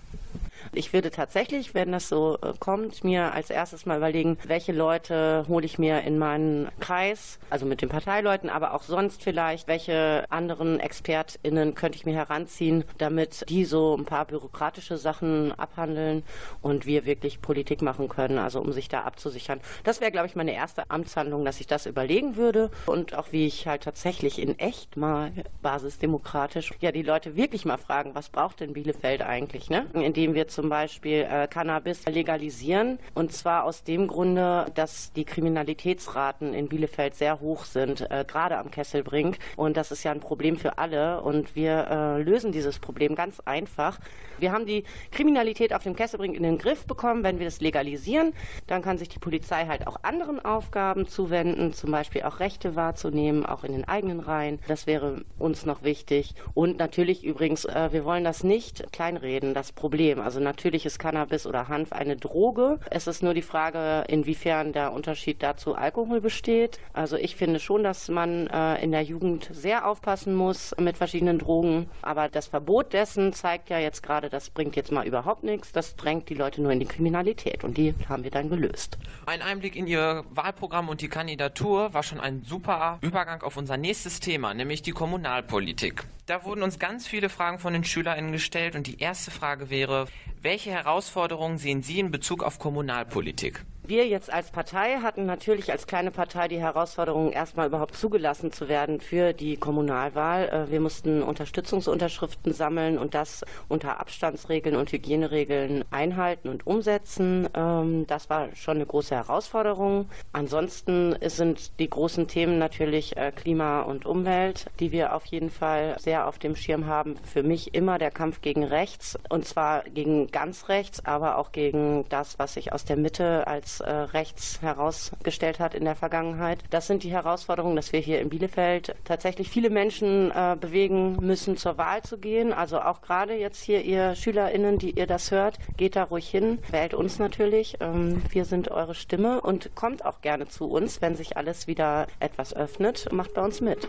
Ich 0.75 0.91
würde 0.91 1.11
tatsächlich, 1.11 1.75
wenn 1.75 1.91
das 1.91 2.09
so 2.09 2.37
äh, 2.41 2.53
kommt, 2.59 3.03
mir 3.03 3.33
als 3.33 3.49
erstes 3.49 3.85
mal 3.85 3.97
überlegen, 3.97 4.37
welche 4.45 4.71
Leute 4.71 5.45
hole 5.47 5.65
ich 5.65 5.77
mir 5.77 6.01
in 6.01 6.17
meinen 6.17 6.69
Kreis, 6.79 7.39
also 7.51 7.65
mit 7.65 7.81
den 7.81 7.89
Parteileuten, 7.89 8.49
aber 8.49 8.73
auch 8.73 8.83
sonst 8.83 9.23
vielleicht, 9.23 9.67
welche 9.67 10.25
anderen 10.29 10.79
ExpertInnen 10.79 11.75
könnte 11.75 11.97
ich 11.97 12.05
mir 12.05 12.15
heranziehen, 12.15 12.85
damit 12.97 13.47
die 13.49 13.65
so 13.65 13.95
ein 13.95 14.05
paar 14.05 14.25
bürokratische 14.25 14.97
Sachen 14.97 15.51
abhandeln 15.51 16.23
und 16.61 16.87
wir 16.87 17.05
wirklich 17.05 17.41
Politik 17.41 17.83
machen 17.83 18.09
können, 18.09 18.39
also 18.39 18.59
um 18.59 18.71
sich 18.71 18.89
da 18.89 19.01
abzusichern. 19.01 19.61
Das 19.83 20.01
wäre, 20.01 20.11
glaube 20.11 20.27
ich, 20.27 20.35
meine 20.35 20.53
erste 20.53 20.89
Amtshandlung, 20.89 21.45
dass 21.45 21.59
ich 21.59 21.67
das 21.67 21.85
überlegen 21.85 22.35
würde 22.35 22.71
und 22.87 23.15
auch 23.15 23.31
wie 23.31 23.45
ich 23.45 23.67
halt 23.67 23.83
tatsächlich 23.83 24.41
in 24.41 24.57
echt 24.57 24.97
mal 24.97 25.31
basisdemokratisch 25.61 26.71
ja 26.79 26.91
die 26.91 27.03
Leute 27.03 27.35
wirklich 27.35 27.63
mal 27.65 27.77
fragen, 27.77 28.15
was 28.15 28.29
braucht 28.29 28.59
denn 28.59 28.73
Bielefeld 28.73 29.21
eigentlich, 29.21 29.69
ne? 29.69 29.85
Indem 29.93 30.33
wir 30.33 30.47
zum 30.47 30.62
Beispiel 30.69 31.27
äh, 31.29 31.47
Cannabis 31.47 32.05
legalisieren. 32.05 32.99
Und 33.13 33.31
zwar 33.33 33.63
aus 33.63 33.83
dem 33.83 34.07
Grunde, 34.07 34.65
dass 34.75 35.13
die 35.13 35.25
Kriminalitätsraten 35.25 36.53
in 36.53 36.69
Bielefeld 36.69 37.15
sehr 37.15 37.39
hoch 37.39 37.65
sind, 37.65 38.09
äh, 38.09 38.25
gerade 38.27 38.57
am 38.57 38.71
Kesselbrink. 38.71 39.37
Und 39.55 39.77
das 39.77 39.91
ist 39.91 40.03
ja 40.03 40.11
ein 40.11 40.19
Problem 40.19 40.57
für 40.57 40.77
alle. 40.77 41.21
Und 41.21 41.55
wir 41.55 41.87
äh, 41.89 42.21
lösen 42.21 42.51
dieses 42.51 42.79
Problem 42.79 43.15
ganz 43.15 43.39
einfach. 43.41 43.99
Wir 44.39 44.51
haben 44.51 44.65
die 44.65 44.83
Kriminalität 45.11 45.73
auf 45.73 45.83
dem 45.83 45.95
Kesselbrink 45.95 46.35
in 46.35 46.43
den 46.43 46.57
Griff 46.57 46.85
bekommen. 46.85 47.23
Wenn 47.23 47.39
wir 47.39 47.45
das 47.45 47.61
legalisieren, 47.61 48.33
dann 48.67 48.81
kann 48.81 48.97
sich 48.97 49.09
die 49.09 49.19
Polizei 49.19 49.67
halt 49.67 49.87
auch 49.87 49.97
anderen 50.03 50.43
Aufgaben 50.43 51.07
zuwenden, 51.07 51.73
zum 51.73 51.91
Beispiel 51.91 52.23
auch 52.23 52.39
Rechte 52.39 52.75
wahrzunehmen, 52.75 53.45
auch 53.45 53.63
in 53.63 53.71
den 53.71 53.87
eigenen 53.87 54.19
Reihen. 54.19 54.59
Das 54.67 54.87
wäre 54.87 55.23
uns 55.37 55.65
noch 55.65 55.83
wichtig. 55.83 56.33
Und 56.53 56.77
natürlich 56.77 57.23
übrigens, 57.23 57.65
äh, 57.65 57.89
wir 57.91 58.05
wollen 58.05 58.23
das 58.23 58.43
nicht 58.43 58.91
kleinreden, 58.91 59.53
das 59.53 59.71
Problem. 59.71 60.19
Also 60.19 60.39
natürlich 60.53 60.85
ist 60.85 60.99
Cannabis 60.99 61.47
oder 61.47 61.67
Hanf 61.67 61.91
eine 61.91 62.15
Droge. 62.15 62.79
Es 62.91 63.07
ist 63.07 63.23
nur 63.23 63.33
die 63.33 63.41
Frage, 63.41 64.03
inwiefern 64.07 64.71
der 64.71 64.93
Unterschied 64.93 65.41
dazu 65.41 65.73
Alkohol 65.73 66.21
besteht. 66.21 66.79
Also 66.93 67.17
ich 67.17 67.35
finde 67.35 67.59
schon, 67.59 67.83
dass 67.83 68.07
man 68.07 68.45
äh, 68.47 68.83
in 68.83 68.91
der 68.91 69.01
Jugend 69.01 69.49
sehr 69.51 69.87
aufpassen 69.87 70.35
muss 70.35 70.75
mit 70.79 70.95
verschiedenen 70.95 71.39
Drogen. 71.39 71.89
Aber 72.03 72.29
das 72.29 72.45
Verbot 72.45 72.93
dessen 72.93 73.33
zeigt 73.33 73.71
ja 73.71 73.79
jetzt 73.79 74.03
gerade, 74.03 74.29
das 74.29 74.51
bringt 74.51 74.75
jetzt 74.75 74.91
mal 74.91 75.07
überhaupt 75.07 75.43
nichts. 75.43 75.71
Das 75.71 75.95
drängt 75.95 76.29
die 76.29 76.35
Leute 76.35 76.61
nur 76.61 76.71
in 76.71 76.79
die 76.79 76.85
Kriminalität 76.85 77.63
und 77.63 77.75
die 77.75 77.95
haben 78.07 78.23
wir 78.23 78.31
dann 78.31 78.49
gelöst. 78.49 78.99
Ein 79.25 79.41
Einblick 79.41 79.75
in 79.75 79.87
Ihr 79.87 80.23
Wahlprogramm 80.29 80.87
und 80.87 81.01
die 81.01 81.09
Kandidatur 81.09 81.95
war 81.95 82.03
schon 82.03 82.19
ein 82.19 82.43
super 82.43 82.99
Übergang 83.01 83.41
auf 83.41 83.57
unser 83.57 83.77
nächstes 83.77 84.19
Thema, 84.19 84.53
nämlich 84.53 84.83
die 84.83 84.91
Kommunalpolitik. 84.91 86.05
Da 86.25 86.45
wurden 86.45 86.63
uns 86.63 86.79
ganz 86.79 87.05
viele 87.05 87.27
Fragen 87.27 87.59
von 87.59 87.73
den 87.73 87.83
SchülerInnen 87.83 88.31
gestellt 88.31 88.75
und 88.75 88.87
die 88.87 88.99
erste 88.99 89.29
Frage 89.29 89.69
wäre, 89.69 90.07
welche 90.41 90.71
Herausforderungen 90.71 91.57
sehen 91.57 91.83
Sie 91.83 91.99
in 91.99 92.11
Bezug 92.11 92.43
auf 92.43 92.59
Kommunalpolitik? 92.59 93.65
Wir 93.85 94.07
jetzt 94.07 94.31
als 94.31 94.49
Partei 94.49 94.99
hatten 95.01 95.25
natürlich 95.25 95.69
als 95.69 95.87
kleine 95.87 96.09
Partei 96.09 96.47
die 96.47 96.61
Herausforderung, 96.61 97.33
erstmal 97.33 97.67
überhaupt 97.67 97.97
zugelassen 97.97 98.53
zu 98.53 98.69
werden 98.69 99.01
für 99.01 99.33
die 99.33 99.57
Kommunalwahl. 99.57 100.47
Äh, 100.47 100.71
wir 100.71 100.79
mussten 100.79 101.21
Unterstützungsunterschriften 101.21 102.53
sammeln 102.53 102.97
und 102.97 103.13
das 103.13 103.43
unter 103.67 103.99
Abstandsregeln 103.99 104.77
und 104.77 104.89
Hygieneregeln 104.89 105.83
einhalten 105.91 106.47
und 106.47 106.65
umsetzen. 106.65 107.49
Ähm, 107.53 108.07
das 108.07 108.29
war 108.29 108.55
schon 108.55 108.77
eine 108.77 108.85
große 108.85 109.15
Herausforderung. 109.15 110.07
Ansonsten 110.31 111.17
sind 111.21 111.77
die 111.77 111.89
großen 111.89 112.29
Themen 112.29 112.59
natürlich 112.59 113.17
äh, 113.17 113.33
Klima 113.35 113.81
und 113.81 114.05
Umwelt, 114.05 114.67
die 114.79 114.93
wir 114.93 115.13
auf 115.13 115.25
jeden 115.25 115.49
Fall 115.49 115.97
sehr 115.99 116.29
auf 116.29 116.39
dem 116.39 116.55
Schirm 116.55 116.87
haben. 116.87 117.17
Für 117.25 117.43
mich 117.43 117.73
immer 117.75 117.97
der 117.97 118.11
Kampf 118.11 118.39
gegen 118.39 118.63
rechts 118.63 119.19
und 119.27 119.45
zwar 119.45 119.83
gegen 119.83 120.27
ganz 120.27 120.69
rechts, 120.69 121.05
aber 121.05 121.37
auch 121.37 121.51
gegen 121.51 122.05
das, 122.07 122.39
was 122.39 122.53
sich 122.53 122.71
aus 122.71 122.85
der 122.85 122.95
Mitte 122.95 123.45
als 123.45 123.72
äh, 123.79 123.91
rechts 123.91 124.61
herausgestellt 124.61 125.59
hat 125.59 125.73
in 125.73 125.85
der 125.85 125.95
Vergangenheit. 125.95 126.63
Das 126.69 126.87
sind 126.87 127.03
die 127.03 127.11
Herausforderungen, 127.11 127.75
dass 127.75 127.93
wir 127.93 127.99
hier 127.99 128.21
in 128.21 128.29
Bielefeld 128.29 128.95
tatsächlich 129.03 129.49
viele 129.49 129.69
Menschen 129.69 130.31
äh, 130.31 130.55
bewegen 130.59 131.17
müssen, 131.21 131.57
zur 131.57 131.77
Wahl 131.77 132.01
zu 132.03 132.17
gehen. 132.17 132.53
Also 132.53 132.79
auch 132.79 133.01
gerade 133.01 133.33
jetzt 133.35 133.61
hier 133.61 133.81
ihr 133.83 134.15
SchülerInnen, 134.15 134.77
die 134.77 134.91
ihr 134.91 135.07
das 135.07 135.31
hört, 135.31 135.57
geht 135.77 135.95
da 135.95 136.03
ruhig 136.03 136.29
hin, 136.29 136.59
wählt 136.69 136.93
uns 136.93 137.19
natürlich. 137.19 137.77
Ähm, 137.79 138.21
wir 138.29 138.45
sind 138.45 138.71
eure 138.71 138.95
Stimme 138.95 139.41
und 139.41 139.75
kommt 139.75 140.05
auch 140.05 140.21
gerne 140.21 140.47
zu 140.47 140.65
uns, 140.65 141.01
wenn 141.01 141.15
sich 141.15 141.37
alles 141.37 141.67
wieder 141.67 142.07
etwas 142.19 142.55
öffnet. 142.55 143.11
Macht 143.11 143.33
bei 143.33 143.43
uns 143.43 143.61
mit. 143.61 143.87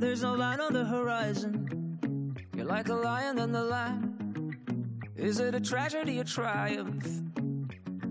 There's 0.00 0.22
no 0.22 0.34
line 0.34 0.60
on 0.60 0.72
the 0.72 0.84
horizon. 0.84 1.79
Like 2.70 2.88
a 2.88 2.94
lion 2.94 3.40
in 3.40 3.50
the 3.50 3.64
lamb. 3.64 4.52
Is 5.16 5.40
it 5.40 5.56
a 5.56 5.60
tragedy 5.60 6.20
or 6.20 6.24
triumph? 6.24 7.04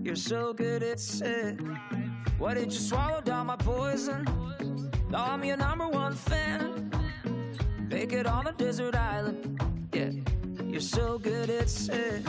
You're 0.02 0.14
so 0.14 0.52
good 0.52 0.82
at 0.82 1.00
sick. 1.00 1.58
Why 2.36 2.52
did 2.52 2.70
you 2.70 2.78
swallow 2.78 3.22
down 3.22 3.46
my 3.46 3.56
poison? 3.56 4.22
Now 5.08 5.24
I'm 5.32 5.42
your 5.44 5.56
number 5.56 5.88
one 5.88 6.14
fan. 6.14 6.92
Make 7.88 8.12
it 8.12 8.26
on 8.26 8.48
a 8.48 8.52
desert 8.52 8.94
island. 8.94 9.62
Yeah, 9.94 10.10
you're 10.66 10.82
so 10.82 11.18
good 11.18 11.48
at 11.48 11.70
sick. 11.70 12.22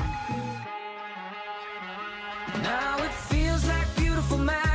Now 2.63 2.95
it 3.03 3.13
feels 3.29 3.67
like 3.67 3.95
beautiful 3.97 4.37
madness. 4.37 4.70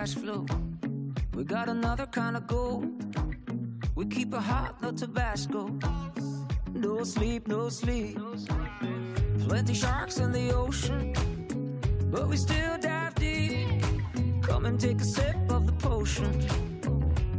Cash 0.00 0.14
flow. 0.14 0.46
We 1.34 1.44
got 1.44 1.68
another 1.68 2.06
kind 2.06 2.34
of 2.34 2.46
gold. 2.46 2.86
We 3.94 4.06
keep 4.06 4.32
a 4.32 4.40
hot, 4.40 4.80
no 4.80 4.92
Tabasco. 4.92 5.78
No 6.72 7.04
sleep, 7.04 7.46
no 7.46 7.68
sleep. 7.68 8.18
Plenty 9.46 9.74
sharks 9.74 10.16
in 10.18 10.32
the 10.32 10.54
ocean, 10.54 11.12
but 12.10 12.28
we 12.28 12.38
still 12.38 12.78
dive 12.78 13.14
deep. 13.16 13.82
Come 14.40 14.64
and 14.64 14.80
take 14.80 15.02
a 15.02 15.04
sip 15.04 15.36
of 15.50 15.66
the 15.66 15.76
potion. 15.88 16.32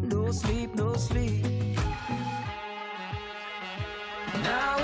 No 0.03 0.31
sleep, 0.31 0.75
no 0.75 0.93
sleep. 0.93 1.43
Now 4.43 4.80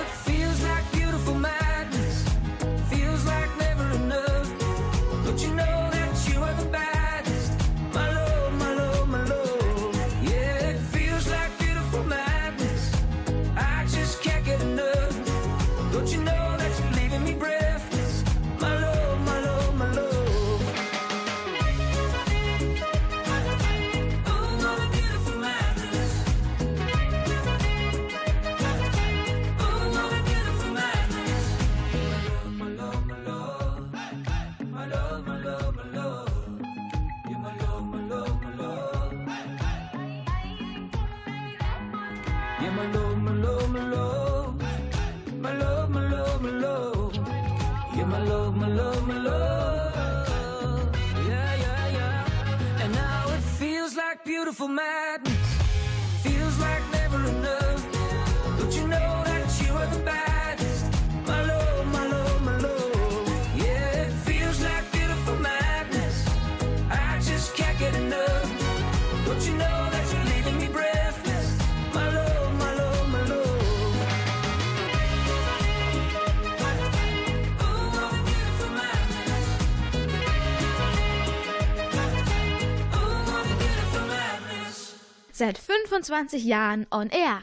25 85.97 86.45
Jahren 86.45 86.86
on 86.91 87.10
air. 87.10 87.41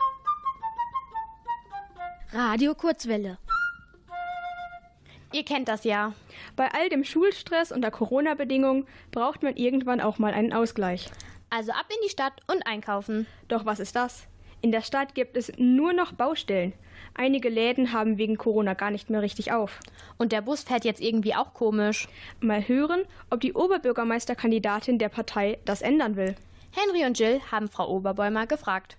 Radio 2.30 2.72
Kurzwelle. 2.76 3.36
Ihr 5.32 5.44
kennt 5.44 5.66
das 5.66 5.82
ja. 5.82 6.12
Bei 6.54 6.68
all 6.72 6.88
dem 6.88 7.02
Schulstress 7.02 7.72
und 7.72 7.82
der 7.82 7.90
Corona-Bedingungen 7.90 8.86
braucht 9.10 9.42
man 9.42 9.56
irgendwann 9.56 10.00
auch 10.00 10.20
mal 10.20 10.32
einen 10.32 10.52
Ausgleich. 10.52 11.10
Also 11.50 11.72
ab 11.72 11.86
in 11.88 11.96
die 12.04 12.10
Stadt 12.10 12.42
und 12.46 12.64
einkaufen. 12.64 13.26
Doch 13.48 13.66
was 13.66 13.80
ist 13.80 13.96
das? 13.96 14.28
In 14.60 14.70
der 14.70 14.82
Stadt 14.82 15.16
gibt 15.16 15.36
es 15.36 15.50
nur 15.56 15.92
noch 15.92 16.12
Baustellen. 16.12 16.74
Einige 17.14 17.48
Läden 17.48 17.92
haben 17.92 18.18
wegen 18.18 18.38
Corona 18.38 18.74
gar 18.74 18.92
nicht 18.92 19.10
mehr 19.10 19.22
richtig 19.22 19.50
auf. 19.50 19.80
Und 20.16 20.30
der 20.30 20.42
Bus 20.42 20.62
fährt 20.62 20.84
jetzt 20.84 21.00
irgendwie 21.00 21.34
auch 21.34 21.54
komisch. 21.54 22.06
Mal 22.38 22.68
hören, 22.68 23.02
ob 23.30 23.40
die 23.40 23.54
Oberbürgermeisterkandidatin 23.54 25.00
der 25.00 25.08
Partei 25.08 25.58
das 25.64 25.82
ändern 25.82 26.14
will. 26.14 26.36
Henry 26.74 27.04
und 27.06 27.18
Jill 27.18 27.40
haben 27.50 27.68
Frau 27.68 27.88
Oberbäumer 27.88 28.46
gefragt. 28.46 28.96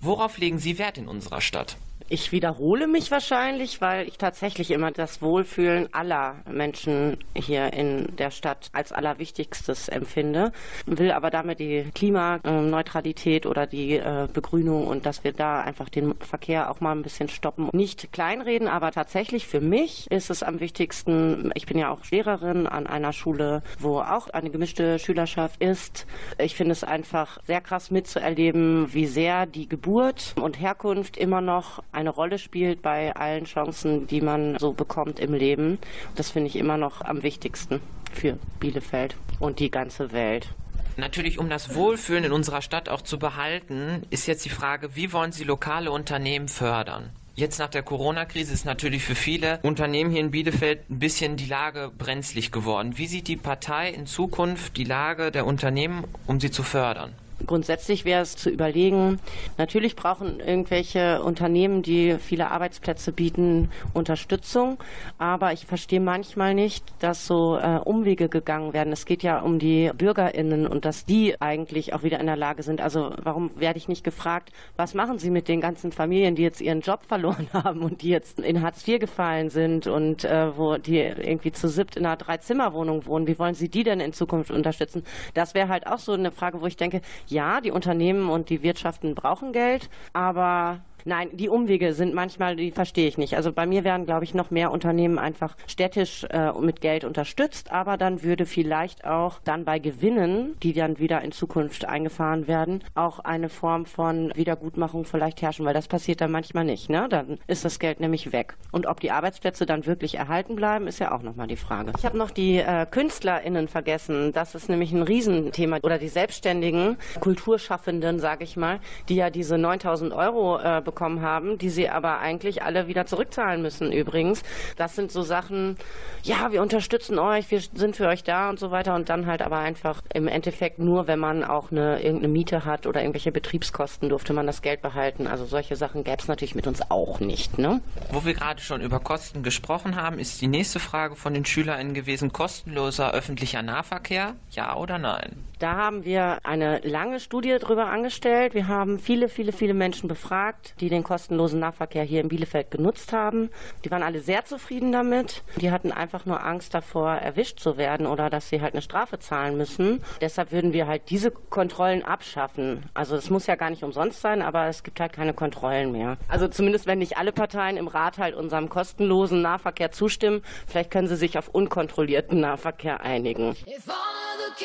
Worauf 0.00 0.38
legen 0.38 0.58
Sie 0.58 0.78
Wert 0.78 0.98
in 0.98 1.08
unserer 1.08 1.40
Stadt? 1.40 1.76
Ich 2.10 2.32
wiederhole 2.32 2.86
mich 2.86 3.10
wahrscheinlich, 3.10 3.82
weil 3.82 4.08
ich 4.08 4.16
tatsächlich 4.16 4.70
immer 4.70 4.90
das 4.92 5.20
Wohlfühlen 5.20 5.92
aller 5.92 6.36
Menschen 6.50 7.18
hier 7.36 7.74
in 7.74 8.16
der 8.16 8.30
Stadt 8.30 8.70
als 8.72 8.92
allerwichtigstes 8.92 9.88
empfinde, 9.90 10.52
will 10.86 11.10
aber 11.10 11.28
damit 11.28 11.60
die 11.60 11.84
Klimaneutralität 11.94 13.44
oder 13.44 13.66
die 13.66 13.96
äh, 13.96 14.26
Begrünung 14.32 14.86
und 14.86 15.04
dass 15.04 15.22
wir 15.22 15.34
da 15.34 15.60
einfach 15.60 15.90
den 15.90 16.14
Verkehr 16.14 16.70
auch 16.70 16.80
mal 16.80 16.92
ein 16.92 17.02
bisschen 17.02 17.28
stoppen, 17.28 17.68
nicht 17.74 18.10
kleinreden, 18.10 18.68
aber 18.68 18.90
tatsächlich 18.90 19.46
für 19.46 19.60
mich 19.60 20.10
ist 20.10 20.30
es 20.30 20.42
am 20.42 20.60
wichtigsten, 20.60 21.52
ich 21.54 21.66
bin 21.66 21.76
ja 21.76 21.90
auch 21.90 22.06
Lehrerin 22.10 22.66
an 22.66 22.86
einer 22.86 23.12
Schule, 23.12 23.62
wo 23.80 23.98
auch 23.98 24.30
eine 24.30 24.48
gemischte 24.48 24.98
Schülerschaft 24.98 25.60
ist. 25.62 26.06
Ich 26.38 26.54
finde 26.54 26.72
es 26.72 26.84
einfach 26.84 27.38
sehr 27.44 27.60
krass 27.60 27.90
mitzuerleben, 27.90 28.94
wie 28.94 29.06
sehr 29.06 29.44
die 29.44 29.68
Geburt 29.68 30.34
und 30.40 30.58
Herkunft 30.58 31.18
immer 31.18 31.42
noch 31.42 31.82
eine 31.98 32.10
Rolle 32.10 32.38
spielt 32.38 32.80
bei 32.80 33.12
allen 33.16 33.44
Chancen, 33.44 34.06
die 34.06 34.20
man 34.20 34.56
so 34.60 34.72
bekommt 34.72 35.18
im 35.18 35.34
Leben. 35.34 35.78
Das 36.14 36.30
finde 36.30 36.46
ich 36.46 36.54
immer 36.54 36.76
noch 36.76 37.00
am 37.00 37.24
wichtigsten 37.24 37.80
für 38.12 38.38
Bielefeld 38.60 39.16
und 39.40 39.58
die 39.58 39.68
ganze 39.68 40.12
Welt. 40.12 40.48
Natürlich, 40.96 41.40
um 41.40 41.50
das 41.50 41.74
Wohlfühlen 41.74 42.22
in 42.22 42.30
unserer 42.30 42.62
Stadt 42.62 42.88
auch 42.88 43.02
zu 43.02 43.18
behalten, 43.18 44.02
ist 44.10 44.28
jetzt 44.28 44.44
die 44.44 44.50
Frage, 44.50 44.94
wie 44.94 45.12
wollen 45.12 45.32
Sie 45.32 45.42
lokale 45.42 45.90
Unternehmen 45.90 46.46
fördern? 46.46 47.10
Jetzt 47.34 47.58
nach 47.58 47.68
der 47.68 47.82
Corona-Krise 47.82 48.52
ist 48.52 48.64
natürlich 48.64 49.02
für 49.02 49.16
viele 49.16 49.58
Unternehmen 49.62 50.10
hier 50.10 50.20
in 50.20 50.30
Bielefeld 50.30 50.88
ein 50.90 51.00
bisschen 51.00 51.36
die 51.36 51.46
Lage 51.46 51.90
brenzlig 51.96 52.52
geworden. 52.52 52.96
Wie 52.96 53.06
sieht 53.08 53.26
die 53.26 53.36
Partei 53.36 53.90
in 53.90 54.06
Zukunft 54.06 54.76
die 54.76 54.84
Lage 54.84 55.32
der 55.32 55.46
Unternehmen, 55.46 56.04
um 56.26 56.38
sie 56.38 56.52
zu 56.52 56.62
fördern? 56.62 57.12
Grundsätzlich 57.46 58.04
wäre 58.04 58.22
es 58.22 58.36
zu 58.36 58.50
überlegen, 58.50 59.20
natürlich 59.56 59.96
brauchen 59.96 60.40
irgendwelche 60.40 61.22
Unternehmen, 61.22 61.82
die 61.82 62.16
viele 62.18 62.50
Arbeitsplätze 62.50 63.12
bieten, 63.12 63.70
Unterstützung. 63.94 64.78
Aber 65.18 65.52
ich 65.52 65.66
verstehe 65.66 66.00
manchmal 66.00 66.54
nicht, 66.54 66.84
dass 66.98 67.26
so 67.26 67.56
äh, 67.56 67.78
Umwege 67.84 68.28
gegangen 68.28 68.72
werden. 68.72 68.92
Es 68.92 69.06
geht 69.06 69.22
ja 69.22 69.40
um 69.40 69.58
die 69.58 69.90
BürgerInnen 69.96 70.66
und 70.66 70.84
dass 70.84 71.04
die 71.04 71.40
eigentlich 71.40 71.94
auch 71.94 72.02
wieder 72.02 72.18
in 72.18 72.26
der 72.26 72.36
Lage 72.36 72.62
sind. 72.62 72.80
Also 72.80 73.12
warum 73.22 73.50
werde 73.56 73.78
ich 73.78 73.88
nicht 73.88 74.04
gefragt, 74.04 74.50
was 74.76 74.94
machen 74.94 75.18
Sie 75.18 75.30
mit 75.30 75.48
den 75.48 75.60
ganzen 75.60 75.92
Familien, 75.92 76.34
die 76.34 76.42
jetzt 76.42 76.60
ihren 76.60 76.80
Job 76.80 77.04
verloren 77.06 77.48
haben 77.52 77.82
und 77.82 78.02
die 78.02 78.08
jetzt 78.08 78.40
in 78.40 78.62
Hartz 78.62 78.86
IV 78.86 78.98
gefallen 78.98 79.48
sind 79.50 79.86
und 79.86 80.24
äh, 80.24 80.56
wo 80.56 80.76
die 80.76 80.98
irgendwie 80.98 81.52
zu 81.52 81.68
siebt 81.68 81.96
in 81.96 82.04
einer 82.04 82.16
Dreizimmerwohnung 82.16 83.06
wohnen? 83.06 83.26
Wie 83.26 83.38
wollen 83.38 83.54
Sie 83.54 83.68
die 83.68 83.84
denn 83.84 84.00
in 84.00 84.12
Zukunft 84.12 84.50
unterstützen? 84.50 85.04
Das 85.34 85.54
wäre 85.54 85.68
halt 85.68 85.86
auch 85.86 85.98
so 85.98 86.12
eine 86.12 86.32
Frage, 86.32 86.60
wo 86.60 86.66
ich 86.66 86.76
denke, 86.76 87.00
ja, 87.30 87.60
die 87.60 87.70
Unternehmen 87.70 88.28
und 88.28 88.50
die 88.50 88.62
Wirtschaften 88.62 89.14
brauchen 89.14 89.52
Geld, 89.52 89.88
aber 90.12 90.80
Nein, 91.08 91.30
die 91.32 91.48
Umwege 91.48 91.94
sind 91.94 92.12
manchmal, 92.12 92.54
die 92.54 92.70
verstehe 92.70 93.08
ich 93.08 93.16
nicht. 93.16 93.34
Also 93.34 93.50
bei 93.50 93.64
mir 93.64 93.82
werden, 93.82 94.04
glaube 94.04 94.24
ich, 94.24 94.34
noch 94.34 94.50
mehr 94.50 94.70
Unternehmen 94.70 95.18
einfach 95.18 95.56
städtisch 95.66 96.24
äh, 96.24 96.52
mit 96.52 96.82
Geld 96.82 97.02
unterstützt, 97.02 97.72
aber 97.72 97.96
dann 97.96 98.22
würde 98.22 98.44
vielleicht 98.44 99.06
auch 99.06 99.40
dann 99.42 99.64
bei 99.64 99.78
Gewinnen, 99.78 100.56
die 100.62 100.74
dann 100.74 100.98
wieder 100.98 101.22
in 101.22 101.32
Zukunft 101.32 101.86
eingefahren 101.86 102.46
werden, 102.46 102.84
auch 102.94 103.20
eine 103.20 103.48
Form 103.48 103.86
von 103.86 104.32
Wiedergutmachung 104.34 105.06
vielleicht 105.06 105.40
herrschen, 105.40 105.64
weil 105.64 105.72
das 105.72 105.88
passiert 105.88 106.20
dann 106.20 106.30
manchmal 106.30 106.66
nicht. 106.66 106.90
Ne? 106.90 107.06
Dann 107.08 107.38
ist 107.46 107.64
das 107.64 107.78
Geld 107.78 108.00
nämlich 108.00 108.30
weg. 108.32 108.58
Und 108.70 108.84
ob 108.84 109.00
die 109.00 109.10
Arbeitsplätze 109.10 109.64
dann 109.64 109.86
wirklich 109.86 110.16
erhalten 110.16 110.56
bleiben, 110.56 110.86
ist 110.88 110.98
ja 110.98 111.12
auch 111.12 111.22
nochmal 111.22 111.46
die 111.46 111.56
Frage. 111.56 111.94
Ich 111.96 112.04
habe 112.04 112.18
noch 112.18 112.30
die 112.30 112.58
äh, 112.58 112.84
KünstlerInnen 112.84 113.68
vergessen. 113.68 114.34
Das 114.34 114.54
ist 114.54 114.68
nämlich 114.68 114.92
ein 114.92 115.04
Riesenthema. 115.04 115.78
Oder 115.82 115.96
die 115.96 116.08
selbstständigen 116.08 116.98
Kulturschaffenden, 117.20 118.18
sage 118.18 118.44
ich 118.44 118.58
mal, 118.58 118.80
die 119.08 119.16
ja 119.16 119.30
diese 119.30 119.56
9000 119.56 120.12
Euro 120.12 120.58
äh, 120.58 120.82
bekommen 120.84 120.97
haben, 121.00 121.58
die 121.58 121.70
sie 121.70 121.88
aber 121.88 122.18
eigentlich 122.18 122.62
alle 122.62 122.88
wieder 122.88 123.06
zurückzahlen 123.06 123.62
müssen 123.62 123.92
übrigens. 123.92 124.42
Das 124.76 124.94
sind 124.94 125.12
so 125.12 125.22
Sachen, 125.22 125.76
ja, 126.22 126.52
wir 126.52 126.62
unterstützen 126.62 127.18
euch, 127.18 127.50
wir 127.50 127.60
sind 127.60 127.96
für 127.96 128.06
euch 128.08 128.24
da 128.24 128.50
und 128.50 128.58
so 128.58 128.70
weiter 128.70 128.94
und 128.94 129.08
dann 129.08 129.26
halt 129.26 129.42
aber 129.42 129.58
einfach 129.58 130.02
im 130.12 130.28
Endeffekt 130.28 130.78
nur, 130.78 131.06
wenn 131.06 131.18
man 131.18 131.44
auch 131.44 131.70
eine 131.70 132.02
irgendeine 132.02 132.32
Miete 132.32 132.64
hat 132.64 132.86
oder 132.86 133.00
irgendwelche 133.00 133.32
Betriebskosten, 133.32 134.08
durfte 134.08 134.32
man 134.32 134.46
das 134.46 134.62
Geld 134.62 134.82
behalten. 134.82 135.26
Also 135.26 135.44
solche 135.44 135.76
Sachen 135.76 136.04
gäbe 136.04 136.18
es 136.20 136.28
natürlich 136.28 136.54
mit 136.54 136.66
uns 136.66 136.90
auch 136.90 137.20
nicht, 137.20 137.58
ne? 137.58 137.80
Wo 138.10 138.24
wir 138.24 138.34
gerade 138.34 138.60
schon 138.60 138.80
über 138.80 139.00
Kosten 139.00 139.42
gesprochen 139.42 139.96
haben, 139.96 140.18
ist 140.18 140.40
die 140.40 140.48
nächste 140.48 140.80
Frage 140.80 141.16
von 141.16 141.34
den 141.34 141.44
SchülerInnen 141.44 141.94
gewesen, 141.94 142.32
kostenloser 142.32 143.12
öffentlicher 143.12 143.62
Nahverkehr, 143.62 144.34
ja 144.50 144.76
oder 144.76 144.98
nein? 144.98 145.44
Da 145.58 145.74
haben 145.74 146.04
wir 146.04 146.38
eine 146.44 146.78
lange 146.84 147.18
Studie 147.18 147.56
drüber 147.58 147.86
angestellt. 147.86 148.54
Wir 148.54 148.68
haben 148.68 149.00
viele, 149.00 149.28
viele, 149.28 149.50
viele 149.50 149.74
Menschen 149.74 150.08
befragt, 150.08 150.74
die 150.80 150.88
den 150.88 151.02
kostenlosen 151.02 151.58
Nahverkehr 151.58 152.04
hier 152.04 152.20
in 152.20 152.28
Bielefeld 152.28 152.70
genutzt 152.70 153.12
haben. 153.12 153.50
Die 153.84 153.90
waren 153.90 154.04
alle 154.04 154.20
sehr 154.20 154.44
zufrieden 154.44 154.92
damit. 154.92 155.42
Die 155.56 155.72
hatten 155.72 155.90
einfach 155.90 156.26
nur 156.26 156.44
Angst 156.44 156.74
davor, 156.74 157.10
erwischt 157.10 157.58
zu 157.58 157.76
werden 157.76 158.06
oder 158.06 158.30
dass 158.30 158.48
sie 158.48 158.60
halt 158.60 158.74
eine 158.74 158.82
Strafe 158.82 159.18
zahlen 159.18 159.56
müssen. 159.56 160.04
Deshalb 160.20 160.52
würden 160.52 160.72
wir 160.72 160.86
halt 160.86 161.10
diese 161.10 161.32
Kontrollen 161.32 162.04
abschaffen. 162.04 162.84
Also 162.94 163.16
es 163.16 163.28
muss 163.28 163.48
ja 163.48 163.56
gar 163.56 163.70
nicht 163.70 163.82
umsonst 163.82 164.20
sein, 164.20 164.42
aber 164.42 164.66
es 164.66 164.84
gibt 164.84 165.00
halt 165.00 165.12
keine 165.12 165.34
Kontrollen 165.34 165.90
mehr. 165.90 166.18
Also 166.28 166.46
zumindest 166.46 166.86
wenn 166.86 167.00
nicht 167.00 167.18
alle 167.18 167.32
Parteien 167.32 167.76
im 167.76 167.88
Rat 167.88 168.18
halt 168.18 168.36
unserem 168.36 168.68
kostenlosen 168.68 169.42
Nahverkehr 169.42 169.90
zustimmen, 169.90 170.42
vielleicht 170.68 170.92
können 170.92 171.08
sie 171.08 171.16
sich 171.16 171.36
auf 171.36 171.48
unkontrollierten 171.48 172.38
Nahverkehr 172.38 173.00
einigen. 173.00 173.56
If 173.66 173.88
all 173.88 174.38
the 174.38 174.64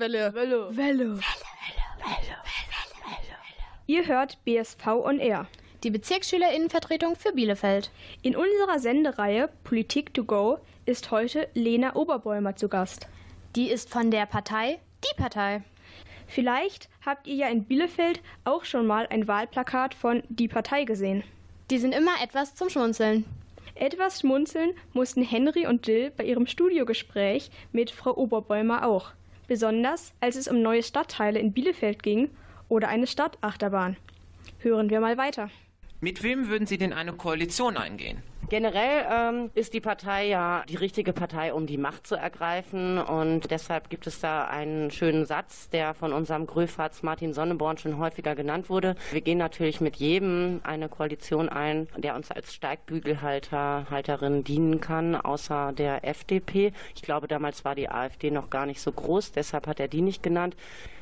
Radio 0.00 0.30
Kurzwelle. 0.30 0.34
Welle. 0.34 0.76
Welle. 0.76 1.20
Ihr 3.86 4.06
hört 4.06 4.38
BSV 4.44 4.86
on 4.86 5.18
Air. 5.18 5.46
Die 5.82 5.90
Bezirksschülerinnenvertretung 5.90 7.16
für 7.16 7.32
Bielefeld. 7.32 7.90
In 8.22 8.36
unserer 8.36 8.78
Sendereihe 8.78 9.48
Politik 9.64 10.14
to 10.14 10.24
go 10.24 10.58
ist 10.86 11.10
heute 11.10 11.48
Lena 11.54 11.96
Oberbäumer 11.96 12.56
zu 12.56 12.68
Gast. 12.68 13.08
Die 13.56 13.70
ist 13.70 13.90
von 13.90 14.10
der 14.10 14.26
Partei 14.26 14.78
Die 15.04 15.16
Partei. 15.16 15.62
Vielleicht 16.26 16.88
habt 17.04 17.26
ihr 17.26 17.36
ja 17.36 17.48
in 17.48 17.64
Bielefeld 17.64 18.20
auch 18.44 18.64
schon 18.64 18.86
mal 18.86 19.06
ein 19.08 19.26
Wahlplakat 19.26 19.94
von 19.94 20.22
Die 20.28 20.48
Partei 20.48 20.84
gesehen. 20.84 21.24
Die 21.70 21.78
sind 21.78 21.94
immer 21.94 22.22
etwas 22.22 22.54
zum 22.54 22.68
Schmunzeln. 22.68 23.24
Etwas 23.74 24.20
schmunzeln 24.20 24.72
mussten 24.92 25.22
Henry 25.22 25.66
und 25.66 25.86
Jill 25.86 26.10
bei 26.16 26.24
ihrem 26.24 26.46
Studiogespräch 26.46 27.50
mit 27.72 27.90
Frau 27.90 28.16
Oberbäumer 28.16 28.84
auch. 28.86 29.12
Besonders 29.48 30.12
als 30.20 30.36
es 30.36 30.46
um 30.46 30.60
neue 30.60 30.82
Stadtteile 30.82 31.40
in 31.40 31.52
Bielefeld 31.52 32.02
ging 32.02 32.30
oder 32.68 32.88
eine 32.88 33.06
Stadtachterbahn. 33.06 33.96
Hören 34.58 34.90
wir 34.90 35.00
mal 35.00 35.16
weiter. 35.16 35.50
Mit 36.00 36.22
wem 36.22 36.48
würden 36.48 36.66
Sie 36.66 36.76
denn 36.76 36.92
eine 36.92 37.14
Koalition 37.14 37.78
eingehen? 37.78 38.22
Generell 38.48 39.04
ähm, 39.10 39.50
ist 39.54 39.74
die 39.74 39.80
Partei 39.80 40.26
ja 40.26 40.64
die 40.66 40.76
richtige 40.76 41.12
Partei, 41.12 41.52
um 41.52 41.66
die 41.66 41.76
Macht 41.76 42.06
zu 42.06 42.14
ergreifen. 42.14 42.98
Und 42.98 43.50
deshalb 43.50 43.90
gibt 43.90 44.06
es 44.06 44.20
da 44.20 44.46
einen 44.46 44.90
schönen 44.90 45.26
Satz, 45.26 45.68
der 45.68 45.92
von 45.92 46.14
unserem 46.14 46.46
Gröfatz 46.46 47.02
Martin 47.02 47.34
Sonneborn 47.34 47.76
schon 47.76 47.98
häufiger 47.98 48.34
genannt 48.34 48.70
wurde. 48.70 48.96
Wir 49.10 49.20
gehen 49.20 49.36
natürlich 49.36 49.82
mit 49.82 49.96
jedem 49.96 50.60
eine 50.64 50.88
Koalition 50.88 51.50
ein, 51.50 51.88
der 51.98 52.14
uns 52.14 52.30
als 52.30 52.54
Steigbügelhalter, 52.54 53.86
Halterin 53.90 54.44
dienen 54.44 54.80
kann, 54.80 55.14
außer 55.14 55.72
der 55.72 56.08
FDP. 56.08 56.72
Ich 56.94 57.02
glaube, 57.02 57.28
damals 57.28 57.66
war 57.66 57.74
die 57.74 57.90
AfD 57.90 58.30
noch 58.30 58.48
gar 58.48 58.64
nicht 58.64 58.80
so 58.80 58.90
groß, 58.92 59.32
deshalb 59.32 59.66
hat 59.66 59.78
er 59.78 59.88
die 59.88 60.00
nicht 60.00 60.22
genannt. 60.22 60.56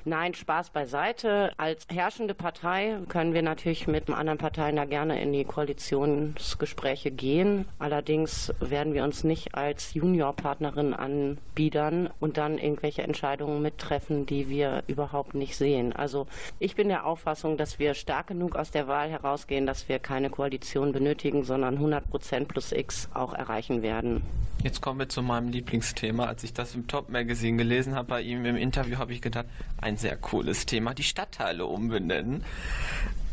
Nein, 0.09 0.35
Spaß 0.35 0.71
beiseite. 0.71 1.51
Als 1.57 1.85
herrschende 1.93 2.33
Partei 2.33 2.99
können 3.09 3.35
wir 3.35 3.43
natürlich 3.43 3.89
mit 3.89 4.09
anderen 4.09 4.39
Parteien 4.39 4.77
da 4.77 4.85
gerne 4.85 5.21
in 5.21 5.33
die 5.33 5.45
Koalitionsgespräche 5.45 7.11
gehen. 7.11 7.36
Allerdings 7.79 8.53
werden 8.61 8.95
wir 8.95 9.05
uns 9.05 9.25
nicht 9.25 9.55
als 9.55 9.93
Juniorpartnerin 9.95 10.95
anbiedern 10.95 12.09
und 12.19 12.39
dann 12.39 12.57
irgendwelche 12.57 13.03
Entscheidungen 13.03 13.61
mittreffen, 13.61 14.25
die 14.25 14.49
wir 14.49 14.85
überhaupt 14.87 15.35
nicht 15.35 15.57
sehen. 15.57 15.93
Also 15.93 16.27
ich 16.59 16.77
bin 16.77 16.89
der 16.89 17.05
Auffassung, 17.05 17.57
dass 17.57 17.79
wir 17.79 17.95
stark 17.95 18.29
genug 18.29 18.57
aus 18.57 18.71
der 18.71 18.89
Wahl 18.89 19.11
herausgehen, 19.11 19.67
dass 19.67 19.89
wir 19.89 19.99
keine 19.99 20.31
Koalition 20.31 20.93
benötigen, 20.93 21.45
sondern 21.45 21.75
100 21.75 22.09
Prozent 22.09 22.49
plus 22.49 22.73
X 22.73 23.09
auch 23.13 23.35
erreichen 23.35 23.83
werden. 23.83 24.23
Jetzt 24.63 24.81
kommen 24.81 24.99
wir 24.99 25.09
zu 25.09 25.23
meinem 25.23 25.49
Lieblingsthema. 25.49 26.25
Als 26.25 26.43
ich 26.43 26.55
das 26.55 26.75
im 26.75 26.87
Top 26.87 27.11
Magazine 27.11 27.59
gelesen 27.59 27.95
habe 27.95 28.09
bei 28.09 28.23
ihm 28.23 28.45
im 28.47 28.57
Interview, 28.57 28.97
habe 28.97 29.13
ich 29.13 29.21
gedacht, 29.21 29.47
ein 29.81 29.97
sehr 29.97 30.17
cooles 30.17 30.65
Thema, 30.65 30.95
die 30.95 31.03
Stadtteile 31.03 31.67
umbenennen. 31.67 32.43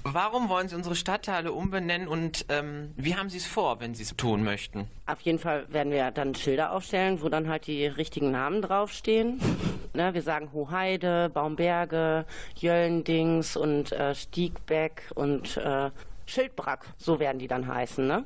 Warum 0.05 0.49
wollen 0.49 0.67
Sie 0.67 0.75
unsere 0.75 0.95
Stadtteile 0.95 1.53
umbenennen 1.53 2.09
und 2.09 2.45
ähm, 2.49 2.93
wie 2.97 3.15
haben 3.15 3.29
Sie 3.29 3.37
es 3.37 3.45
vor, 3.45 3.79
wenn 3.79 3.95
Sie 3.95 4.03
es 4.03 4.15
tun 4.17 4.43
möchten? 4.43 4.87
Auf 5.05 5.21
jeden 5.21 5.39
Fall 5.39 5.65
werden 5.71 5.93
wir 5.93 6.11
dann 6.11 6.35
Schilder 6.35 6.73
aufstellen, 6.73 7.21
wo 7.21 7.29
dann 7.29 7.47
halt 7.47 7.67
die 7.67 7.85
richtigen 7.85 8.29
Namen 8.29 8.61
draufstehen. 8.61 9.39
ne, 9.93 10.13
wir 10.13 10.21
sagen 10.21 10.51
Hoheide, 10.51 11.29
Baumberge, 11.33 12.25
Jöllendings 12.55 13.55
und 13.55 13.93
äh, 13.93 14.13
Stiegbeck 14.13 15.09
und 15.15 15.55
äh, 15.55 15.89
Schildbrack. 16.25 16.85
So 16.97 17.19
werden 17.19 17.39
die 17.39 17.47
dann 17.47 17.67
heißen, 17.67 18.05
ne? 18.05 18.25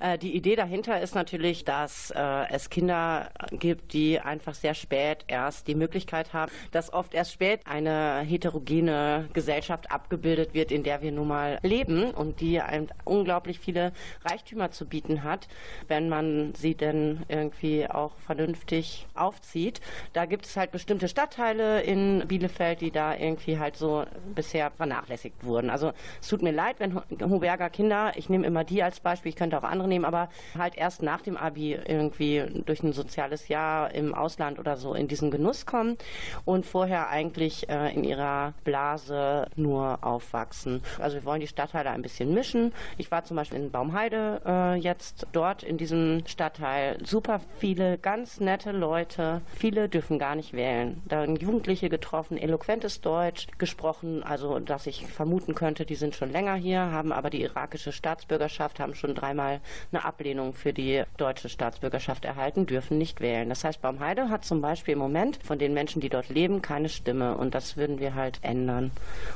Äh, 0.00 0.18
die 0.18 0.34
Idee 0.34 0.56
dahinter 0.56 1.00
ist 1.00 1.14
natürlich, 1.14 1.64
dass 1.64 2.10
äh, 2.10 2.20
es 2.50 2.70
Kinder 2.70 3.30
gibt, 3.50 3.92
die 3.92 4.20
einfach 4.20 4.54
sehr 4.54 4.74
spät 4.74 5.24
erst 5.26 5.68
die 5.68 5.74
Möglichkeit 5.74 6.32
haben, 6.32 6.50
dass 6.72 6.92
oft 6.92 7.14
erst 7.14 7.32
spät 7.32 7.60
eine 7.66 8.20
heterogene 8.20 9.28
Gesellschaft 9.32 9.90
abgebildet 9.90 10.54
wird, 10.54 10.72
in 10.72 10.82
der 10.82 11.02
wir 11.02 11.12
nun 11.12 11.28
mal 11.28 11.58
leben 11.62 12.10
und 12.10 12.40
die 12.40 12.60
ein, 12.60 12.88
unglaublich 13.04 13.58
viele 13.58 13.92
Reichtümer 14.24 14.70
zu 14.70 14.86
bieten 14.86 15.22
hat, 15.22 15.48
wenn 15.88 16.08
man 16.08 16.54
sie 16.54 16.74
denn 16.74 17.22
irgendwie 17.28 17.88
auch 17.88 18.12
vernünftig 18.18 19.06
aufzieht. 19.14 19.80
Da 20.12 20.26
gibt 20.26 20.46
es 20.46 20.56
halt 20.56 20.70
bestimmte 20.72 21.08
Stadtteile 21.08 21.82
in 21.82 22.26
Bielefeld, 22.26 22.80
die 22.80 22.90
da 22.90 23.14
irgendwie 23.14 23.58
halt 23.58 23.76
so 23.76 24.04
bisher 24.34 24.70
vernachlässigt 24.70 25.44
wurden. 25.44 25.70
Also 25.70 25.92
es 26.20 26.28
tut 26.28 26.42
mir 26.42 26.52
leid, 26.52 26.76
wenn 26.80 26.94
Huberger 26.94 27.70
Kinder, 27.70 28.12
ich 28.16 28.28
nehme 28.28 28.46
immer 28.46 28.64
die 28.64 28.82
als 28.82 29.00
Beispiel, 29.00 29.30
ich 29.30 29.36
könnte 29.36 29.53
auch 29.58 29.64
andere 29.64 29.88
nehmen, 29.88 30.04
aber 30.04 30.28
halt 30.58 30.76
erst 30.76 31.02
nach 31.02 31.20
dem 31.20 31.36
Abi 31.36 31.74
irgendwie 31.86 32.44
durch 32.66 32.82
ein 32.82 32.92
soziales 32.92 33.48
Jahr 33.48 33.94
im 33.94 34.14
Ausland 34.14 34.58
oder 34.58 34.76
so 34.76 34.94
in 34.94 35.08
diesen 35.08 35.30
Genuss 35.30 35.66
kommen 35.66 35.96
und 36.44 36.66
vorher 36.66 37.08
eigentlich 37.08 37.68
äh, 37.68 37.94
in 37.94 38.04
ihrer 38.04 38.54
Blase 38.64 39.46
nur 39.56 39.98
aufwachsen. 40.02 40.82
Also 40.98 41.16
wir 41.16 41.24
wollen 41.24 41.40
die 41.40 41.46
Stadtteile 41.46 41.90
ein 41.90 42.02
bisschen 42.02 42.34
mischen. 42.34 42.72
Ich 42.98 43.10
war 43.10 43.24
zum 43.24 43.36
Beispiel 43.36 43.58
in 43.58 43.70
Baumheide 43.70 44.40
äh, 44.46 44.74
jetzt 44.74 45.26
dort 45.32 45.62
in 45.62 45.76
diesem 45.76 46.22
Stadtteil. 46.26 46.98
Super 47.04 47.40
viele 47.58 47.98
ganz 47.98 48.40
nette 48.40 48.72
Leute. 48.72 49.40
Viele 49.56 49.88
dürfen 49.88 50.18
gar 50.18 50.34
nicht 50.34 50.52
wählen. 50.52 51.02
Da 51.06 51.22
haben 51.22 51.36
Jugendliche 51.36 51.88
getroffen, 51.88 52.38
eloquentes 52.38 53.00
Deutsch 53.00 53.46
gesprochen, 53.58 54.22
also 54.22 54.58
dass 54.58 54.86
ich 54.86 55.06
vermuten 55.06 55.54
könnte, 55.54 55.84
die 55.84 55.94
sind 55.94 56.14
schon 56.14 56.30
länger 56.30 56.54
hier, 56.54 56.80
haben 56.80 57.12
aber 57.12 57.30
die 57.30 57.42
irakische 57.42 57.92
Staatsbürgerschaft, 57.92 58.80
haben 58.80 58.94
schon 58.94 59.14
dreimal 59.14 59.43
eine 59.44 60.04
Ablehnung 60.04 60.54
für 60.54 60.72
die 60.72 61.04
deutsche 61.16 61.48
Staatsbürgerschaft 61.48 62.24
erhalten, 62.24 62.66
dürfen 62.66 62.98
nicht 62.98 63.20
wählen. 63.20 63.48
Das 63.48 63.64
heißt, 63.64 63.80
Baumheide 63.80 64.28
hat 64.30 64.44
zum 64.44 64.60
Beispiel 64.60 64.92
im 64.92 64.98
Moment 64.98 65.38
von 65.42 65.58
den 65.58 65.74
Menschen, 65.74 66.00
die 66.00 66.08
dort 66.08 66.28
leben, 66.28 66.62
keine 66.62 66.88
Stimme. 66.88 67.36
Und 67.36 67.54
das 67.54 67.76
würden 67.76 67.98
wir 68.00 68.14
halt 68.14 68.38
ändern. 68.42 68.90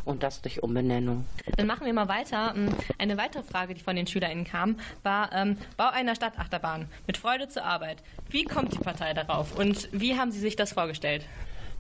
Und 0.05 0.23
das 0.23 0.43
durch 0.43 0.63
Umbenennung. 0.63 1.25
Dann 1.57 1.67
machen 1.67 1.87
wir 1.87 1.93
mal 1.93 2.09
weiter. 2.09 2.55
Ähm, 2.57 2.69
Eine 2.99 3.17
weitere 3.17 3.43
Frage, 3.43 3.75
die 3.75 3.81
von 3.81 3.97
den 3.97 4.07
SchülerInnen 4.07 4.45
kam, 4.45 4.77
war 5.03 5.33
ähm, 5.33 5.57
Bau 5.77 5.89
einer 5.89 6.15
Stadtachterbahn 6.15 6.89
mit 7.07 7.17
Freude 7.17 7.49
zur 7.49 7.65
Arbeit. 7.65 7.99
Wie 8.31 8.45
kommt 8.45 8.73
die 8.75 8.79
Partei 8.79 9.15
darauf 9.15 9.57
und 9.57 9.89
wie 9.93 10.17
haben 10.17 10.33
Sie 10.33 10.41
sich 10.41 10.57
das 10.57 10.73
vorgestellt? 10.73 11.25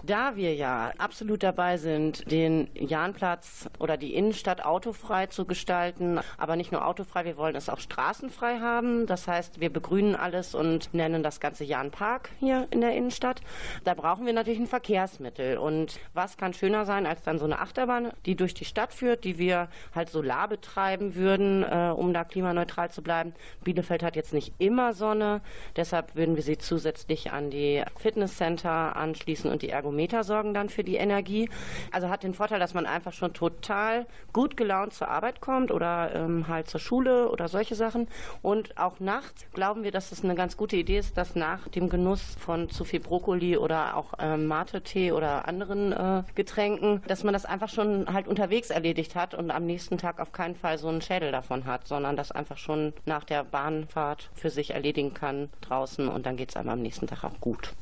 Da 0.04 0.36
wir 0.36 0.54
ja 0.54 0.92
absolut 0.98 1.42
dabei 1.42 1.76
sind, 1.76 2.30
den 2.30 2.68
Jahnplatz 2.74 3.68
oder 3.78 3.96
die 3.96 4.14
Innenstadt 4.14 4.64
autofrei 4.64 5.26
zu 5.26 5.44
gestalten, 5.44 6.20
aber 6.38 6.56
nicht 6.56 6.70
nur 6.70 6.86
autofrei, 6.86 7.24
wir 7.24 7.36
wollen 7.36 7.56
es 7.56 7.68
auch 7.68 7.80
straßenfrei 7.80 8.60
haben. 8.60 9.06
Das 9.06 9.26
heißt, 9.26 9.60
wir 9.60 9.72
begrünen 9.72 10.14
alles 10.14 10.54
und 10.54 10.94
nennen 10.94 11.22
das 11.22 11.40
ganze 11.40 11.64
Jahnpark 11.64 12.30
hier 12.38 12.68
in 12.70 12.80
der 12.80 12.94
Innenstadt. 12.94 13.42
Da 13.84 13.94
brauchen 13.94 14.24
wir 14.24 14.32
natürlich 14.32 14.60
ein 14.60 14.66
Verkehrsmittel. 14.66 15.58
Und 15.58 15.98
was 16.14 16.36
kann 16.36 16.54
schöner 16.54 16.84
sein 16.84 17.04
als 17.04 17.22
dann 17.22 17.38
so 17.38 17.44
eine 17.44 17.58
Achterbahn, 17.58 18.12
die 18.24 18.36
durch 18.36 18.54
die 18.54 18.64
Stadt 18.64 18.92
führt, 18.92 19.24
die 19.24 19.38
wir 19.38 19.68
halt 19.94 20.10
solar 20.10 20.48
betreiben 20.48 21.16
würden, 21.16 21.64
äh, 21.64 21.92
um 21.94 22.12
da 22.12 22.24
klimaneutral 22.24 22.90
zu 22.90 23.02
bleiben. 23.02 23.34
Bielefeld 23.64 24.02
hat 24.02 24.16
jetzt 24.16 24.32
nicht 24.32 24.52
immer 24.58 24.92
Sonne, 24.92 25.40
deshalb 25.76 26.14
würden 26.14 26.36
wir 26.36 26.42
sie 26.42 26.58
zusätzlich 26.58 27.32
an 27.32 27.50
die 27.50 27.82
Fitnesscenter 27.98 28.96
anschließen 28.96 29.50
und 29.50 29.62
die 29.62 29.70
Ergometer 29.88 30.22
sorgen 30.22 30.52
dann 30.52 30.68
für 30.68 30.84
die 30.84 30.96
Energie. 30.96 31.48
Also 31.92 32.10
hat 32.10 32.22
den 32.22 32.34
Vorteil, 32.34 32.60
dass 32.60 32.74
man 32.74 32.84
einfach 32.84 33.14
schon 33.14 33.32
total 33.32 34.06
gut 34.34 34.54
gelaunt 34.54 34.92
zur 34.92 35.08
Arbeit 35.08 35.40
kommt 35.40 35.70
oder 35.70 36.14
ähm, 36.14 36.46
halt 36.46 36.68
zur 36.68 36.78
Schule 36.78 37.30
oder 37.30 37.48
solche 37.48 37.74
Sachen. 37.74 38.06
Und 38.42 38.76
auch 38.76 39.00
nachts 39.00 39.46
glauben 39.54 39.84
wir, 39.84 39.90
dass 39.90 40.12
es 40.12 40.22
eine 40.22 40.34
ganz 40.34 40.58
gute 40.58 40.76
Idee 40.76 40.98
ist, 40.98 41.16
dass 41.16 41.34
nach 41.34 41.68
dem 41.68 41.88
Genuss 41.88 42.36
von 42.38 42.68
zu 42.68 42.84
viel 42.84 43.00
Brokkoli 43.00 43.56
oder 43.56 43.96
auch 43.96 44.12
ähm, 44.18 44.46
Mate-Tee 44.46 45.12
oder 45.12 45.48
anderen 45.48 45.92
äh, 45.92 46.22
Getränken, 46.34 47.02
dass 47.06 47.24
man 47.24 47.32
das 47.32 47.46
einfach 47.46 47.70
schon 47.70 48.12
halt 48.12 48.28
unterwegs 48.28 48.68
erledigt 48.68 49.14
hat 49.14 49.34
und 49.34 49.50
am 49.50 49.64
nächsten 49.64 49.96
Tag 49.96 50.20
auf 50.20 50.32
keinen 50.32 50.54
Fall 50.54 50.76
so 50.76 50.88
einen 50.88 51.00
Schädel 51.00 51.32
davon 51.32 51.64
hat, 51.64 51.88
sondern 51.88 52.14
das 52.14 52.30
einfach 52.30 52.58
schon 52.58 52.92
nach 53.06 53.24
der 53.24 53.42
Bahnfahrt 53.42 54.28
für 54.34 54.50
sich 54.50 54.72
erledigen 54.72 55.14
kann 55.14 55.48
draußen 55.62 56.08
und 56.08 56.26
dann 56.26 56.36
geht 56.36 56.50
es 56.50 56.56
einem 56.56 56.68
am 56.68 56.82
nächsten 56.82 57.06
Tag 57.06 57.24
auch 57.24 57.40
gut. 57.40 57.72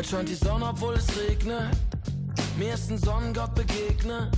Heute 0.00 0.08
scheint 0.08 0.28
die 0.30 0.34
Sonne, 0.34 0.64
obwohl 0.64 0.94
es 0.94 1.06
regnet. 1.14 1.76
Mir 2.56 2.72
ist 2.72 2.90
ein 2.90 2.96
Sonnengott 2.96 3.54
begegnet. 3.54 4.30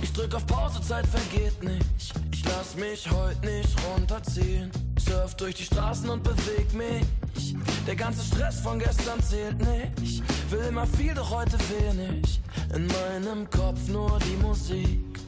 Ich 0.00 0.12
drück 0.12 0.32
auf 0.32 0.46
Pause, 0.46 0.80
Zeit 0.80 1.04
vergeht 1.08 1.60
nicht. 1.64 2.14
Ich 2.30 2.44
lass 2.44 2.76
mich 2.76 3.10
heute 3.10 3.44
nicht 3.44 3.76
runterziehen. 3.84 4.70
Surf 4.96 5.34
durch 5.34 5.56
die 5.56 5.64
Straßen 5.64 6.08
und 6.08 6.22
beweg 6.22 6.72
mich. 6.72 7.56
Der 7.84 7.96
ganze 7.96 8.24
Stress 8.24 8.60
von 8.60 8.78
gestern 8.78 9.20
zählt 9.24 9.58
nicht. 9.58 10.22
Will 10.52 10.66
immer 10.68 10.86
viel, 10.86 11.14
doch 11.14 11.32
heute 11.32 11.58
wenig. 11.80 12.40
In 12.72 12.86
meinem 12.86 13.50
Kopf 13.50 13.88
nur 13.88 14.16
die 14.20 14.36
Musik. 14.40 15.18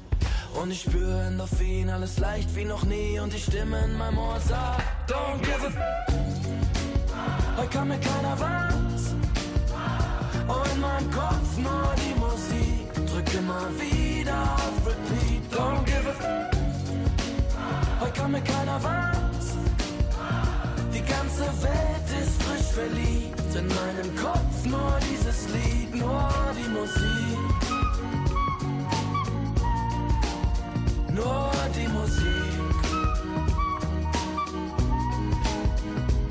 Und 0.54 0.70
ich 0.70 0.82
spüre 0.82 1.24
Endorphin, 1.24 1.90
alles 1.90 2.16
leicht 2.20 2.54
wie 2.54 2.64
noch 2.64 2.84
nie. 2.84 3.18
Und 3.18 3.32
die 3.32 3.40
Stimme 3.40 3.86
in 3.86 3.98
meinem 3.98 4.18
Ohr 4.18 4.38
sagt: 4.38 5.10
Don't 5.10 5.40
give 5.40 5.66
a 5.66 5.66
f. 5.66 5.76
Heute 7.56 7.68
kann 7.70 7.88
mir 7.88 7.98
keiner 7.98 8.38
was. 8.38 8.77
In 10.48 10.80
meinem 10.80 11.10
Kopf 11.10 11.56
nur 11.58 11.94
die 11.96 12.14
Musik. 12.18 12.94
Drück 12.94 13.34
immer 13.34 13.68
wieder 13.78 14.54
auf 14.54 14.86
Repeat. 14.86 15.42
Don't 15.52 15.84
give 15.84 16.06
a 16.06 16.10
f. 16.10 16.24
Heute 18.00 18.12
kann 18.12 18.30
mir 18.30 18.40
keiner 18.40 18.82
was. 18.82 19.56
Die 20.94 21.02
ganze 21.02 21.44
Welt 21.62 22.08
ist 22.22 22.42
frisch 22.42 22.72
verliebt. 22.72 23.54
In 23.54 23.66
meinem 23.66 24.16
Kopf 24.16 24.64
nur 24.64 24.98
dieses 25.10 25.48
Lied, 25.48 25.94
nur 25.94 26.30
die 26.56 26.68
Musik. 26.70 27.38
Nur 31.12 31.50
die 31.76 31.88
Musik. 31.88 32.38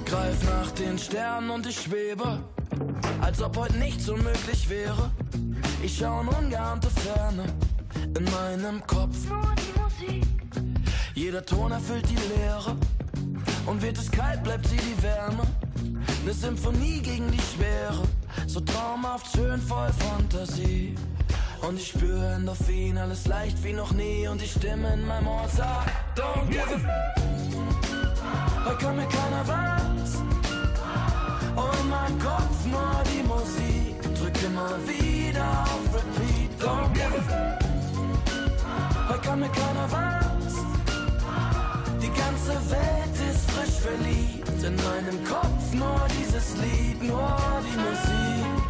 Greif 0.05 0.43
nach 0.43 0.71
den 0.71 0.97
Sternen 0.97 1.49
und 1.49 1.67
ich 1.67 1.81
schwebe, 1.81 2.39
als 3.37 3.45
ob 3.45 3.57
heute 3.57 3.77
nichts 3.77 4.09
unmöglich 4.09 4.67
wäre. 4.67 5.11
Ich 5.83 5.97
schau 5.97 6.21
in 6.21 6.27
ungeahnte 6.27 6.89
Ferne 6.89 7.45
in 8.17 8.23
meinem 8.31 8.81
Kopf. 8.87 9.15
Nur 9.29 9.53
die 9.55 9.79
Musik. 9.79 10.25
Jeder 11.13 11.45
Ton 11.45 11.71
erfüllt 11.71 12.09
die 12.09 12.15
Leere. 12.15 12.75
Und 13.67 13.81
wird 13.83 13.97
es 13.99 14.09
kalt, 14.09 14.43
bleibt 14.43 14.65
sie 14.67 14.77
die 14.77 15.03
Wärme. 15.03 15.43
Ne 16.25 16.33
Symphonie 16.33 16.99
gegen 16.99 17.29
die 17.31 17.41
Schwere. 17.55 18.01
So 18.47 18.59
traumhaft 18.59 19.31
schön 19.31 19.61
voll 19.61 19.91
Fantasie. 19.93 20.95
Und 21.61 21.77
ich 21.77 21.89
spüre 21.89 22.33
Endorphin, 22.33 22.97
alles 22.97 23.27
leicht 23.27 23.63
wie 23.63 23.73
noch 23.73 23.91
nie. 23.91 24.27
Und 24.27 24.41
die 24.41 24.47
Stimme 24.47 24.93
in 24.93 25.05
meinem 25.05 25.27
Ohr 25.27 25.47
sagt: 25.55 25.91
Don't 26.15 26.47
give 26.49 26.63
a. 26.63 27.13
Heute 28.65 28.77
kann 28.77 28.95
mir 28.95 29.07
keiner 29.07 29.47
was. 29.47 30.15
Und 31.55 31.79
in 31.81 31.89
meinem 31.89 32.19
Kopf 32.19 32.65
nur 32.65 33.03
die 33.11 33.26
immer 34.57 34.77
wieder 34.87 35.63
auf 35.63 35.93
Repeat. 35.93 36.51
Don't 36.59 36.93
give 36.93 37.13
a. 37.31 37.57
Heute 39.09 39.21
kann 39.21 39.39
mir 39.39 39.49
keiner 39.49 39.91
was. 39.91 40.53
Die 42.01 42.09
ganze 42.09 42.53
Welt 42.71 43.15
ist 43.29 43.51
frisch 43.51 43.79
verliebt. 43.79 44.63
In 44.63 44.75
meinem 44.75 45.23
Kopf 45.23 45.73
nur 45.73 46.01
dieses 46.19 46.55
Lied, 46.57 47.01
nur 47.03 47.37
die 47.67 47.77
Musik. 47.77 48.67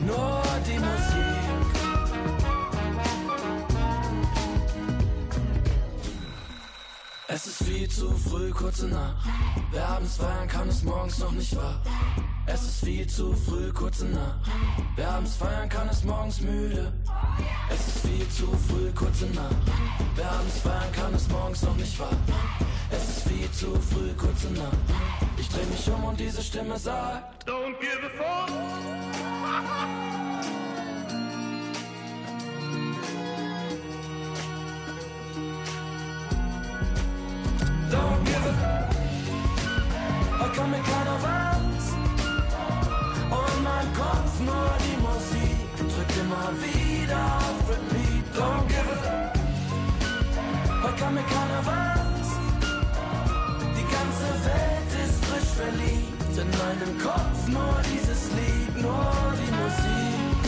Nur 0.00 0.42
die 0.66 0.78
Musik. 0.78 1.30
Es 7.28 7.46
ist 7.46 7.62
viel 7.62 7.88
zu 7.88 8.10
früh, 8.16 8.50
kurze 8.50 8.88
Nacht. 8.88 9.28
Wer 9.70 9.88
abends 9.88 10.16
feiern 10.16 10.48
kann, 10.48 10.68
ist 10.68 10.84
morgens 10.84 11.18
noch 11.20 11.30
nicht 11.30 11.56
wach. 11.56 11.78
Es 12.52 12.62
ist 12.62 12.84
viel 12.84 13.06
zu 13.06 13.32
früh, 13.32 13.72
kurze 13.72 14.06
Nacht. 14.06 14.50
Wer 14.96 15.08
abends 15.08 15.36
feiern 15.36 15.68
kann, 15.68 15.88
ist 15.88 16.04
morgens 16.04 16.40
müde. 16.40 16.92
Es 17.72 17.86
ist 17.86 17.98
viel 18.06 18.28
zu 18.28 18.46
früh, 18.68 18.90
kurze 18.92 19.26
Nacht. 19.26 19.54
Wer 20.16 20.30
abends 20.32 20.58
feiern 20.58 20.92
kann, 20.92 21.14
ist 21.14 21.30
morgens 21.30 21.62
noch 21.62 21.76
nicht 21.76 21.98
wach. 22.00 22.08
Es 22.90 23.08
ist 23.08 23.28
viel 23.28 23.50
zu 23.52 23.66
früh, 23.80 24.12
kurze 24.14 24.48
Nacht. 24.52 24.76
Ich 25.36 25.48
dreh 25.48 25.64
mich 25.66 25.88
um 25.90 26.02
und 26.02 26.18
diese 26.18 26.42
Stimme 26.42 26.76
sagt: 26.76 27.48
Don't 27.48 27.78
give 27.78 28.00
a 28.04 28.10
fuck. 28.18 28.50
Don't 37.92 38.24
give 38.24 38.48
a 38.48 38.54
fuck. 38.60 38.90
Heute 40.40 40.52
kann 40.52 40.70
mir 40.70 40.78
keiner 40.78 41.22
weinen 41.22 41.39
immer 46.20 46.52
wieder 46.62 47.20
auf 47.38 47.68
Repeat. 47.68 48.24
Don't 48.34 48.66
give 48.68 48.90
up. 49.08 49.36
Heute 50.82 50.96
kann 50.96 51.14
mir 51.14 51.22
keiner 51.22 51.62
was. 51.64 52.28
Die 53.76 53.86
ganze 53.96 54.28
Welt 54.48 54.90
ist 55.04 55.24
frisch 55.26 55.52
verliebt. 55.62 56.34
In 56.42 56.50
meinem 56.62 56.98
Kopf 56.98 57.38
nur 57.48 57.76
dieses 57.92 58.30
Lied, 58.36 58.74
nur 58.80 59.12
die 59.40 59.52
Musik. 59.60 60.40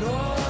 Nur 0.00 0.41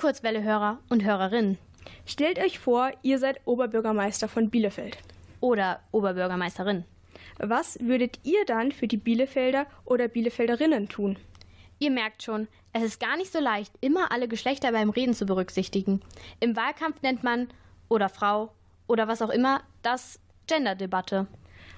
Kurzwelle-Hörer 0.00 0.78
und 0.88 1.04
Hörerinnen. 1.04 1.58
Stellt 2.06 2.38
euch 2.38 2.58
vor, 2.58 2.90
ihr 3.02 3.18
seid 3.18 3.38
Oberbürgermeister 3.44 4.28
von 4.28 4.48
Bielefeld. 4.48 4.96
Oder 5.40 5.80
Oberbürgermeisterin. 5.92 6.84
Was 7.38 7.78
würdet 7.80 8.18
ihr 8.22 8.46
dann 8.46 8.72
für 8.72 8.88
die 8.88 8.96
Bielefelder 8.96 9.66
oder 9.84 10.08
Bielefelderinnen 10.08 10.88
tun? 10.88 11.18
Ihr 11.78 11.90
merkt 11.90 12.22
schon, 12.22 12.48
es 12.72 12.82
ist 12.82 12.98
gar 12.98 13.18
nicht 13.18 13.30
so 13.30 13.40
leicht, 13.40 13.74
immer 13.82 14.10
alle 14.10 14.26
Geschlechter 14.26 14.72
beim 14.72 14.88
Reden 14.88 15.12
zu 15.12 15.26
berücksichtigen. 15.26 16.00
Im 16.40 16.56
Wahlkampf 16.56 17.02
nennt 17.02 17.22
man 17.22 17.48
oder 17.90 18.08
Frau 18.08 18.54
oder 18.86 19.06
was 19.06 19.20
auch 19.20 19.28
immer 19.28 19.60
das 19.82 20.18
Genderdebatte. 20.46 21.26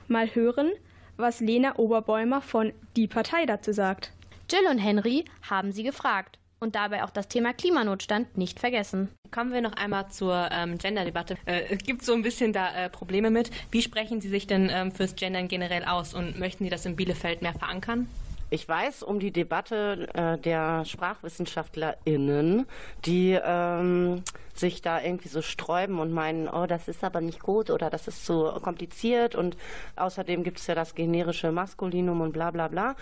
Mal 0.06 0.32
hören, 0.32 0.70
was 1.16 1.40
Lena 1.40 1.76
Oberbäumer 1.76 2.40
von 2.40 2.72
Die 2.94 3.08
Partei 3.08 3.46
dazu 3.46 3.72
sagt. 3.72 4.12
Jill 4.48 4.70
und 4.70 4.78
Henry 4.78 5.24
haben 5.42 5.72
sie 5.72 5.82
gefragt 5.82 6.38
und 6.62 6.76
dabei 6.76 7.02
auch 7.02 7.10
das 7.10 7.28
Thema 7.28 7.52
Klimanotstand 7.52 8.38
nicht 8.38 8.60
vergessen. 8.60 9.08
Kommen 9.32 9.52
wir 9.52 9.60
noch 9.60 9.72
einmal 9.72 10.08
zur 10.10 10.48
ähm, 10.52 10.78
Gender-Debatte. 10.78 11.36
Äh, 11.44 11.62
es 11.70 11.78
gibt 11.78 12.04
so 12.04 12.14
ein 12.14 12.22
bisschen 12.22 12.52
da 12.52 12.72
äh, 12.74 12.88
Probleme 12.88 13.30
mit. 13.30 13.50
Wie 13.72 13.82
sprechen 13.82 14.20
Sie 14.20 14.28
sich 14.28 14.46
denn 14.46 14.70
ähm, 14.72 14.92
fürs 14.92 15.16
Gendern 15.16 15.48
generell 15.48 15.84
aus 15.84 16.14
und 16.14 16.38
möchten 16.38 16.64
Sie 16.64 16.70
das 16.70 16.86
in 16.86 16.94
Bielefeld 16.94 17.42
mehr 17.42 17.52
verankern? 17.52 18.06
Ich 18.50 18.68
weiß 18.68 19.02
um 19.02 19.18
die 19.18 19.30
Debatte 19.32 20.08
äh, 20.14 20.38
der 20.38 20.84
SprachwissenschaftlerInnen, 20.84 22.66
die 23.06 23.38
ähm, 23.42 24.22
sich 24.54 24.82
da 24.82 25.00
irgendwie 25.00 25.28
so 25.28 25.42
sträuben 25.42 25.98
und 25.98 26.12
meinen, 26.12 26.48
oh, 26.48 26.66
das 26.66 26.88
ist 26.88 27.04
aber 27.04 27.20
nicht 27.20 27.40
gut 27.40 27.70
oder 27.70 27.90
das 27.90 28.08
ist 28.08 28.24
zu 28.26 28.44
kompliziert 28.62 29.34
und 29.34 29.56
außerdem 29.96 30.42
gibt 30.44 30.58
es 30.58 30.66
ja 30.66 30.74
das 30.74 30.94
generische 30.94 31.52
Maskulinum 31.52 32.20
und 32.20 32.32
bla 32.32 32.50
bla 32.50 32.68
bla. 32.68 32.96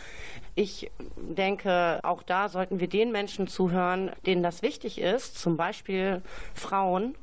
Ich 0.55 0.91
denke, 1.17 2.01
auch 2.03 2.23
da 2.23 2.49
sollten 2.49 2.81
wir 2.81 2.89
den 2.89 3.13
Menschen 3.13 3.47
zuhören, 3.47 4.11
denen 4.27 4.43
das 4.43 4.63
wichtig 4.63 5.01
ist, 5.01 5.39
zum 5.39 5.57
Beispiel 5.57 6.23
Frauen 6.55 7.15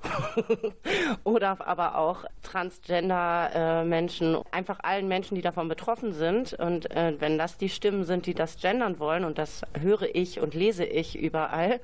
oder 1.23 1.67
aber 1.67 1.97
auch 1.97 2.25
Transgender-Menschen, 2.43 4.37
einfach 4.51 4.79
allen 4.81 5.07
Menschen, 5.07 5.35
die 5.35 5.41
davon 5.41 5.67
betroffen 5.67 6.13
sind. 6.13 6.53
Und 6.53 6.89
äh, 6.91 7.13
wenn 7.19 7.37
das 7.37 7.57
die 7.57 7.69
Stimmen 7.69 8.03
sind, 8.05 8.25
die 8.25 8.33
das 8.33 8.57
gendern 8.57 8.99
wollen, 8.99 9.25
und 9.25 9.37
das 9.37 9.61
höre 9.79 10.15
ich 10.15 10.39
und 10.39 10.53
lese 10.53 10.85
ich 10.85 11.17
überall, 11.17 11.79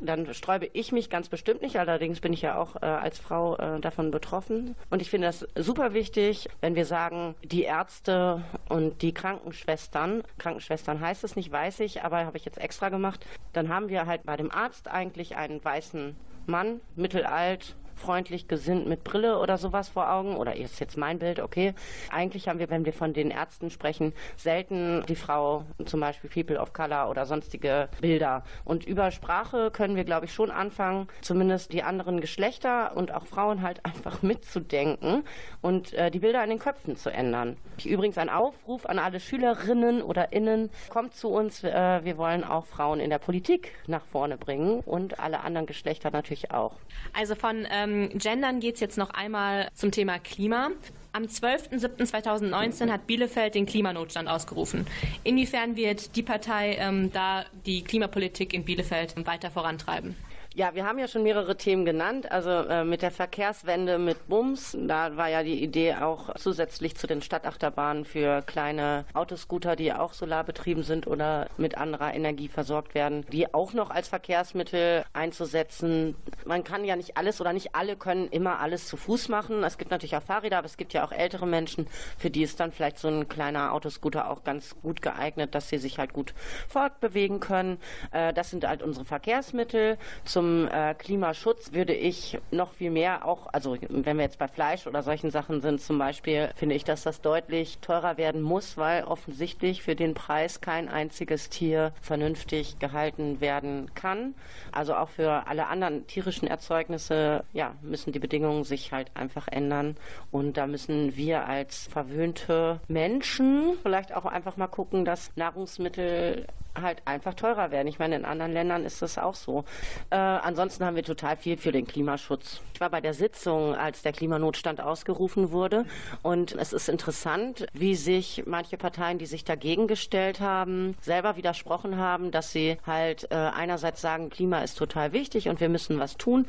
dann 0.00 0.32
sträube 0.34 0.68
ich 0.72 0.92
mich 0.92 1.10
ganz 1.10 1.28
bestimmt 1.28 1.62
nicht. 1.62 1.78
Allerdings 1.88 2.20
bin 2.20 2.32
ich 2.32 2.42
ja 2.42 2.58
auch 2.58 2.76
äh, 2.76 2.84
als 2.84 3.18
Frau 3.18 3.56
äh, 3.56 3.80
davon 3.80 4.10
betroffen. 4.10 4.76
Und 4.90 5.00
ich 5.00 5.08
finde 5.08 5.26
das 5.28 5.46
super 5.56 5.94
wichtig, 5.94 6.48
wenn 6.60 6.74
wir 6.74 6.84
sagen, 6.84 7.34
die 7.42 7.62
Ärzte 7.62 8.42
und 8.68 9.00
die 9.00 9.14
Krankenschwestern, 9.14 10.22
Krankenschwestern 10.38 11.00
heißt 11.00 11.24
es 11.24 11.34
nicht, 11.34 11.50
weiß 11.50 11.80
ich, 11.80 12.04
aber 12.04 12.26
habe 12.26 12.36
ich 12.36 12.44
jetzt 12.44 12.58
extra 12.58 12.90
gemacht, 12.90 13.24
dann 13.54 13.70
haben 13.70 13.88
wir 13.88 14.06
halt 14.06 14.24
bei 14.24 14.36
dem 14.36 14.50
Arzt 14.50 14.88
eigentlich 14.88 15.36
einen 15.36 15.64
weißen 15.64 16.14
Mann, 16.46 16.80
mittelalt, 16.94 17.74
freundlich 17.98 18.48
gesinnt 18.48 18.86
mit 18.86 19.04
Brille 19.04 19.38
oder 19.38 19.58
sowas 19.58 19.88
vor 19.88 20.10
Augen. 20.10 20.36
Oder 20.36 20.56
ist 20.56 20.80
jetzt 20.80 20.96
mein 20.96 21.18
Bild, 21.18 21.40
okay. 21.40 21.74
Eigentlich 22.10 22.48
haben 22.48 22.58
wir, 22.58 22.70
wenn 22.70 22.84
wir 22.84 22.92
von 22.92 23.12
den 23.12 23.30
Ärzten 23.30 23.70
sprechen, 23.70 24.12
selten 24.36 25.04
die 25.08 25.16
Frau, 25.16 25.64
zum 25.84 26.00
Beispiel 26.00 26.30
People 26.30 26.60
of 26.60 26.72
Color 26.72 27.10
oder 27.10 27.26
sonstige 27.26 27.88
Bilder. 28.00 28.44
Und 28.64 28.86
über 28.86 29.10
Sprache 29.10 29.70
können 29.70 29.96
wir, 29.96 30.04
glaube 30.04 30.26
ich, 30.26 30.32
schon 30.32 30.50
anfangen, 30.50 31.08
zumindest 31.20 31.72
die 31.72 31.82
anderen 31.82 32.20
Geschlechter 32.20 32.96
und 32.96 33.12
auch 33.12 33.26
Frauen 33.26 33.62
halt 33.62 33.84
einfach 33.84 34.22
mitzudenken 34.22 35.24
und 35.60 35.92
äh, 35.94 36.10
die 36.10 36.20
Bilder 36.20 36.42
in 36.44 36.50
den 36.50 36.58
Köpfen 36.58 36.96
zu 36.96 37.10
ändern. 37.10 37.56
Übrigens 37.84 38.18
ein 38.18 38.28
Aufruf 38.28 38.86
an 38.86 38.98
alle 38.98 39.20
Schülerinnen 39.20 40.02
oder 40.02 40.32
Innen, 40.32 40.70
kommt 40.88 41.14
zu 41.14 41.28
uns, 41.28 41.64
äh, 41.64 42.04
wir 42.04 42.16
wollen 42.18 42.44
auch 42.44 42.66
Frauen 42.66 43.00
in 43.00 43.10
der 43.10 43.18
Politik 43.18 43.72
nach 43.86 44.04
vorne 44.04 44.36
bringen 44.36 44.80
und 44.80 45.18
alle 45.20 45.40
anderen 45.40 45.66
Geschlechter 45.66 46.10
natürlich 46.10 46.50
auch. 46.50 46.74
Also 47.12 47.34
von 47.34 47.66
ähm, 47.70 47.87
Gendern 48.14 48.60
geht 48.60 48.74
es 48.74 48.80
jetzt 48.80 48.98
noch 48.98 49.10
einmal 49.10 49.68
zum 49.74 49.90
Thema 49.90 50.18
Klima. 50.18 50.70
Am 51.12 51.24
12.07.2019 51.24 52.90
hat 52.90 53.06
Bielefeld 53.06 53.54
den 53.54 53.66
Klimanotstand 53.66 54.28
ausgerufen. 54.28 54.86
Inwiefern 55.24 55.76
wird 55.76 56.14
die 56.16 56.22
Partei 56.22 56.76
ähm, 56.78 57.10
da 57.12 57.44
die 57.66 57.82
Klimapolitik 57.82 58.52
in 58.52 58.64
Bielefeld 58.64 59.14
weiter 59.26 59.50
vorantreiben? 59.50 60.14
Ja, 60.58 60.74
wir 60.74 60.84
haben 60.84 60.98
ja 60.98 61.06
schon 61.06 61.22
mehrere 61.22 61.56
Themen 61.56 61.84
genannt. 61.84 62.32
Also 62.32 62.50
äh, 62.50 62.82
mit 62.82 63.02
der 63.02 63.12
Verkehrswende 63.12 63.96
mit 63.96 64.26
Bums, 64.26 64.76
da 64.76 65.16
war 65.16 65.28
ja 65.28 65.44
die 65.44 65.62
Idee 65.62 65.94
auch 65.94 66.34
zusätzlich 66.34 66.96
zu 66.96 67.06
den 67.06 67.22
Stadtachterbahnen 67.22 68.04
für 68.04 68.42
kleine 68.42 69.04
Autoscooter, 69.14 69.76
die 69.76 69.92
auch 69.92 70.14
solarbetrieben 70.14 70.82
sind 70.82 71.06
oder 71.06 71.46
mit 71.58 71.78
anderer 71.78 72.12
Energie 72.12 72.48
versorgt 72.48 72.96
werden, 72.96 73.24
die 73.30 73.54
auch 73.54 73.72
noch 73.72 73.90
als 73.90 74.08
Verkehrsmittel 74.08 75.04
einzusetzen. 75.12 76.16
Man 76.44 76.64
kann 76.64 76.84
ja 76.84 76.96
nicht 76.96 77.16
alles 77.16 77.40
oder 77.40 77.52
nicht 77.52 77.76
alle 77.76 77.94
können 77.94 78.26
immer 78.26 78.58
alles 78.58 78.88
zu 78.88 78.96
Fuß 78.96 79.28
machen. 79.28 79.62
Es 79.62 79.78
gibt 79.78 79.92
natürlich 79.92 80.16
auch 80.16 80.24
Fahrräder, 80.24 80.58
aber 80.58 80.66
es 80.66 80.76
gibt 80.76 80.92
ja 80.92 81.04
auch 81.04 81.12
ältere 81.12 81.46
Menschen, 81.46 81.86
für 82.18 82.30
die 82.30 82.42
ist 82.42 82.58
dann 82.58 82.72
vielleicht 82.72 82.98
so 82.98 83.06
ein 83.06 83.28
kleiner 83.28 83.72
Autoscooter 83.74 84.28
auch 84.28 84.42
ganz 84.42 84.74
gut 84.82 85.02
geeignet, 85.02 85.54
dass 85.54 85.68
sie 85.68 85.78
sich 85.78 86.00
halt 86.00 86.12
gut 86.12 86.34
fortbewegen 86.66 87.38
können. 87.38 87.78
Äh, 88.10 88.32
das 88.32 88.50
sind 88.50 88.66
halt 88.66 88.82
unsere 88.82 89.04
Verkehrsmittel. 89.04 89.98
Zum 90.24 90.47
äh, 90.68 90.94
Klimaschutz 90.96 91.72
würde 91.72 91.94
ich 91.94 92.38
noch 92.50 92.72
viel 92.72 92.90
mehr 92.90 93.26
auch, 93.26 93.46
also 93.52 93.76
wenn 93.88 94.16
wir 94.16 94.24
jetzt 94.24 94.38
bei 94.38 94.48
Fleisch 94.48 94.86
oder 94.86 95.02
solchen 95.02 95.30
Sachen 95.30 95.60
sind 95.60 95.80
zum 95.80 95.98
Beispiel, 95.98 96.50
finde 96.56 96.74
ich, 96.74 96.84
dass 96.84 97.02
das 97.02 97.20
deutlich 97.20 97.78
teurer 97.78 98.16
werden 98.16 98.42
muss, 98.42 98.76
weil 98.76 99.04
offensichtlich 99.04 99.82
für 99.82 99.94
den 99.94 100.14
Preis 100.14 100.60
kein 100.60 100.88
einziges 100.88 101.48
Tier 101.48 101.92
vernünftig 102.00 102.78
gehalten 102.78 103.40
werden 103.40 103.90
kann. 103.94 104.34
Also 104.72 104.94
auch 104.94 105.08
für 105.08 105.46
alle 105.46 105.66
anderen 105.66 106.06
tierischen 106.06 106.48
Erzeugnisse, 106.48 107.44
ja, 107.52 107.74
müssen 107.82 108.12
die 108.12 108.18
Bedingungen 108.18 108.64
sich 108.64 108.92
halt 108.92 109.10
einfach 109.14 109.48
ändern. 109.48 109.96
Und 110.30 110.56
da 110.56 110.66
müssen 110.66 111.16
wir 111.16 111.46
als 111.46 111.86
verwöhnte 111.86 112.80
Menschen 112.88 113.74
vielleicht 113.82 114.14
auch 114.14 114.24
einfach 114.24 114.56
mal 114.56 114.66
gucken, 114.66 115.04
dass 115.04 115.30
Nahrungsmittel 115.36 116.46
halt 116.82 117.02
einfach 117.04 117.34
teurer 117.34 117.70
werden. 117.70 117.88
Ich 117.88 117.98
meine, 117.98 118.16
in 118.16 118.24
anderen 118.24 118.52
Ländern 118.52 118.84
ist 118.84 119.02
das 119.02 119.18
auch 119.18 119.34
so. 119.34 119.64
Äh, 120.10 120.16
ansonsten 120.16 120.84
haben 120.84 120.96
wir 120.96 121.04
total 121.04 121.36
viel 121.36 121.56
für 121.56 121.72
den 121.72 121.86
Klimaschutz. 121.86 122.60
Ich 122.74 122.80
war 122.80 122.90
bei 122.90 123.00
der 123.00 123.14
Sitzung, 123.14 123.74
als 123.74 124.02
der 124.02 124.12
Klimanotstand 124.12 124.80
ausgerufen 124.80 125.50
wurde. 125.50 125.84
Und 126.22 126.52
es 126.52 126.72
ist 126.72 126.88
interessant, 126.88 127.66
wie 127.72 127.94
sich 127.94 128.44
manche 128.46 128.76
Parteien, 128.76 129.18
die 129.18 129.26
sich 129.26 129.44
dagegen 129.44 129.86
gestellt 129.86 130.40
haben, 130.40 130.96
selber 131.00 131.36
widersprochen 131.36 131.96
haben, 131.96 132.30
dass 132.30 132.52
sie 132.52 132.78
halt 132.86 133.30
äh, 133.30 133.34
einerseits 133.34 134.00
sagen, 134.00 134.30
Klima 134.30 134.60
ist 134.60 134.76
total 134.78 135.12
wichtig 135.12 135.48
und 135.48 135.60
wir 135.60 135.68
müssen 135.68 135.98
was 135.98 136.16
tun. 136.16 136.46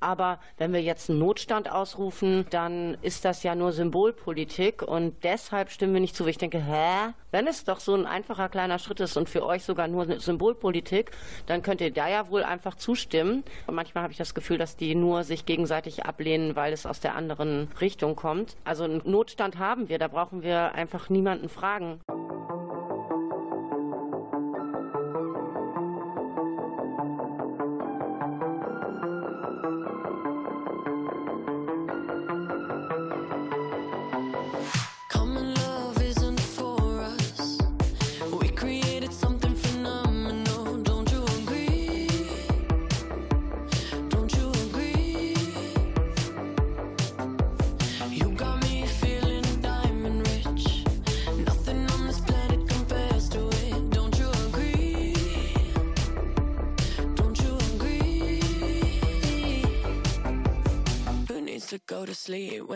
Aber 0.00 0.38
wenn 0.58 0.72
wir 0.72 0.82
jetzt 0.82 1.10
einen 1.10 1.18
Notstand 1.18 1.70
ausrufen, 1.70 2.46
dann 2.50 2.96
ist 3.02 3.24
das 3.24 3.42
ja 3.42 3.54
nur 3.54 3.72
Symbolpolitik 3.72 4.82
und 4.82 5.24
deshalb 5.24 5.70
stimmen 5.70 5.94
wir 5.94 6.00
nicht 6.00 6.14
zu. 6.14 6.26
Ich 6.26 6.38
denke, 6.38 6.58
hä? 6.58 7.12
Wenn 7.30 7.46
es 7.46 7.64
doch 7.64 7.80
so 7.80 7.94
ein 7.94 8.06
einfacher 8.06 8.48
kleiner 8.48 8.78
Schritt 8.78 9.00
ist 9.00 9.16
und 9.16 9.28
für 9.28 9.44
euch 9.44 9.64
sogar 9.68 9.86
nur 9.86 10.18
Symbolpolitik, 10.18 11.12
dann 11.46 11.62
könnt 11.62 11.80
ihr 11.80 11.92
da 11.92 12.08
ja 12.08 12.28
wohl 12.28 12.42
einfach 12.42 12.74
zustimmen. 12.74 13.44
Und 13.68 13.76
manchmal 13.76 14.02
habe 14.02 14.12
ich 14.12 14.18
das 14.18 14.34
Gefühl, 14.34 14.58
dass 14.58 14.76
die 14.76 14.96
nur 14.96 15.22
sich 15.22 15.46
gegenseitig 15.46 16.04
ablehnen, 16.04 16.56
weil 16.56 16.72
es 16.72 16.86
aus 16.86 16.98
der 16.98 17.14
anderen 17.14 17.68
Richtung 17.80 18.16
kommt. 18.16 18.56
Also 18.64 18.82
einen 18.82 19.02
Notstand 19.04 19.58
haben 19.58 19.88
wir, 19.88 19.98
da 19.98 20.08
brauchen 20.08 20.42
wir 20.42 20.72
einfach 20.74 21.08
niemanden 21.08 21.48
fragen. 21.48 22.00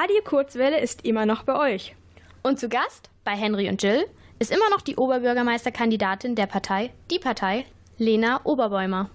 Radio 0.00 0.22
Kurzwelle 0.24 0.80
ist 0.80 1.04
immer 1.04 1.26
noch 1.26 1.42
bei 1.42 1.74
euch. 1.74 1.94
Und 2.42 2.58
zu 2.58 2.70
Gast 2.70 3.10
bei 3.22 3.32
Henry 3.32 3.68
und 3.68 3.82
Jill 3.82 4.06
ist 4.38 4.50
immer 4.50 4.70
noch 4.70 4.80
die 4.80 4.96
Oberbürgermeisterkandidatin 4.96 6.36
der 6.36 6.46
Partei, 6.46 6.90
die 7.10 7.18
Partei, 7.18 7.66
Lena 7.98 8.40
Oberbäumer. 8.44 9.10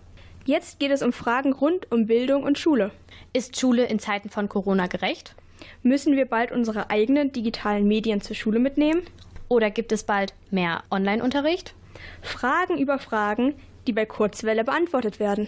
Jetzt 0.46 0.78
geht 0.78 0.92
es 0.92 1.02
um 1.02 1.12
Fragen 1.12 1.54
rund 1.54 1.92
um 1.92 2.06
Bildung 2.06 2.44
und 2.44 2.60
Schule. 2.60 2.92
Ist 3.34 3.60
Schule 3.60 3.86
in 3.86 3.98
Zeiten 3.98 4.30
von 4.30 4.48
Corona 4.48 4.86
gerecht? 4.86 5.34
Müssen 5.82 6.16
wir 6.16 6.28
bald 6.28 6.52
unsere 6.52 6.92
eigenen 6.92 7.32
digitalen 7.32 7.88
Medien 7.88 8.22
zur 8.22 8.36
Schule 8.36 8.60
mitnehmen? 8.60 9.02
Oder 9.48 9.72
gibt 9.72 9.92
es 9.92 10.04
bald 10.04 10.36
mehr 10.52 10.84
Online-Unterricht? 10.92 11.74
Fragen 12.22 12.78
über 12.78 13.00
Fragen, 13.00 13.56
die 13.88 13.94
bei 13.94 14.06
Kurzwelle 14.06 14.64
beantwortet 14.64 15.20
werden. 15.20 15.48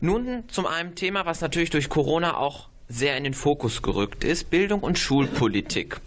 Nun 0.00 0.44
zum 0.46 0.64
einem 0.64 0.94
Thema, 0.94 1.26
was 1.26 1.40
natürlich 1.40 1.70
durch 1.70 1.88
Corona 1.88 2.36
auch 2.36 2.68
sehr 2.88 3.16
in 3.16 3.24
den 3.24 3.34
Fokus 3.34 3.82
gerückt 3.82 4.24
ist, 4.24 4.50
Bildung 4.50 4.80
und 4.80 4.98
Schulpolitik. 4.98 6.00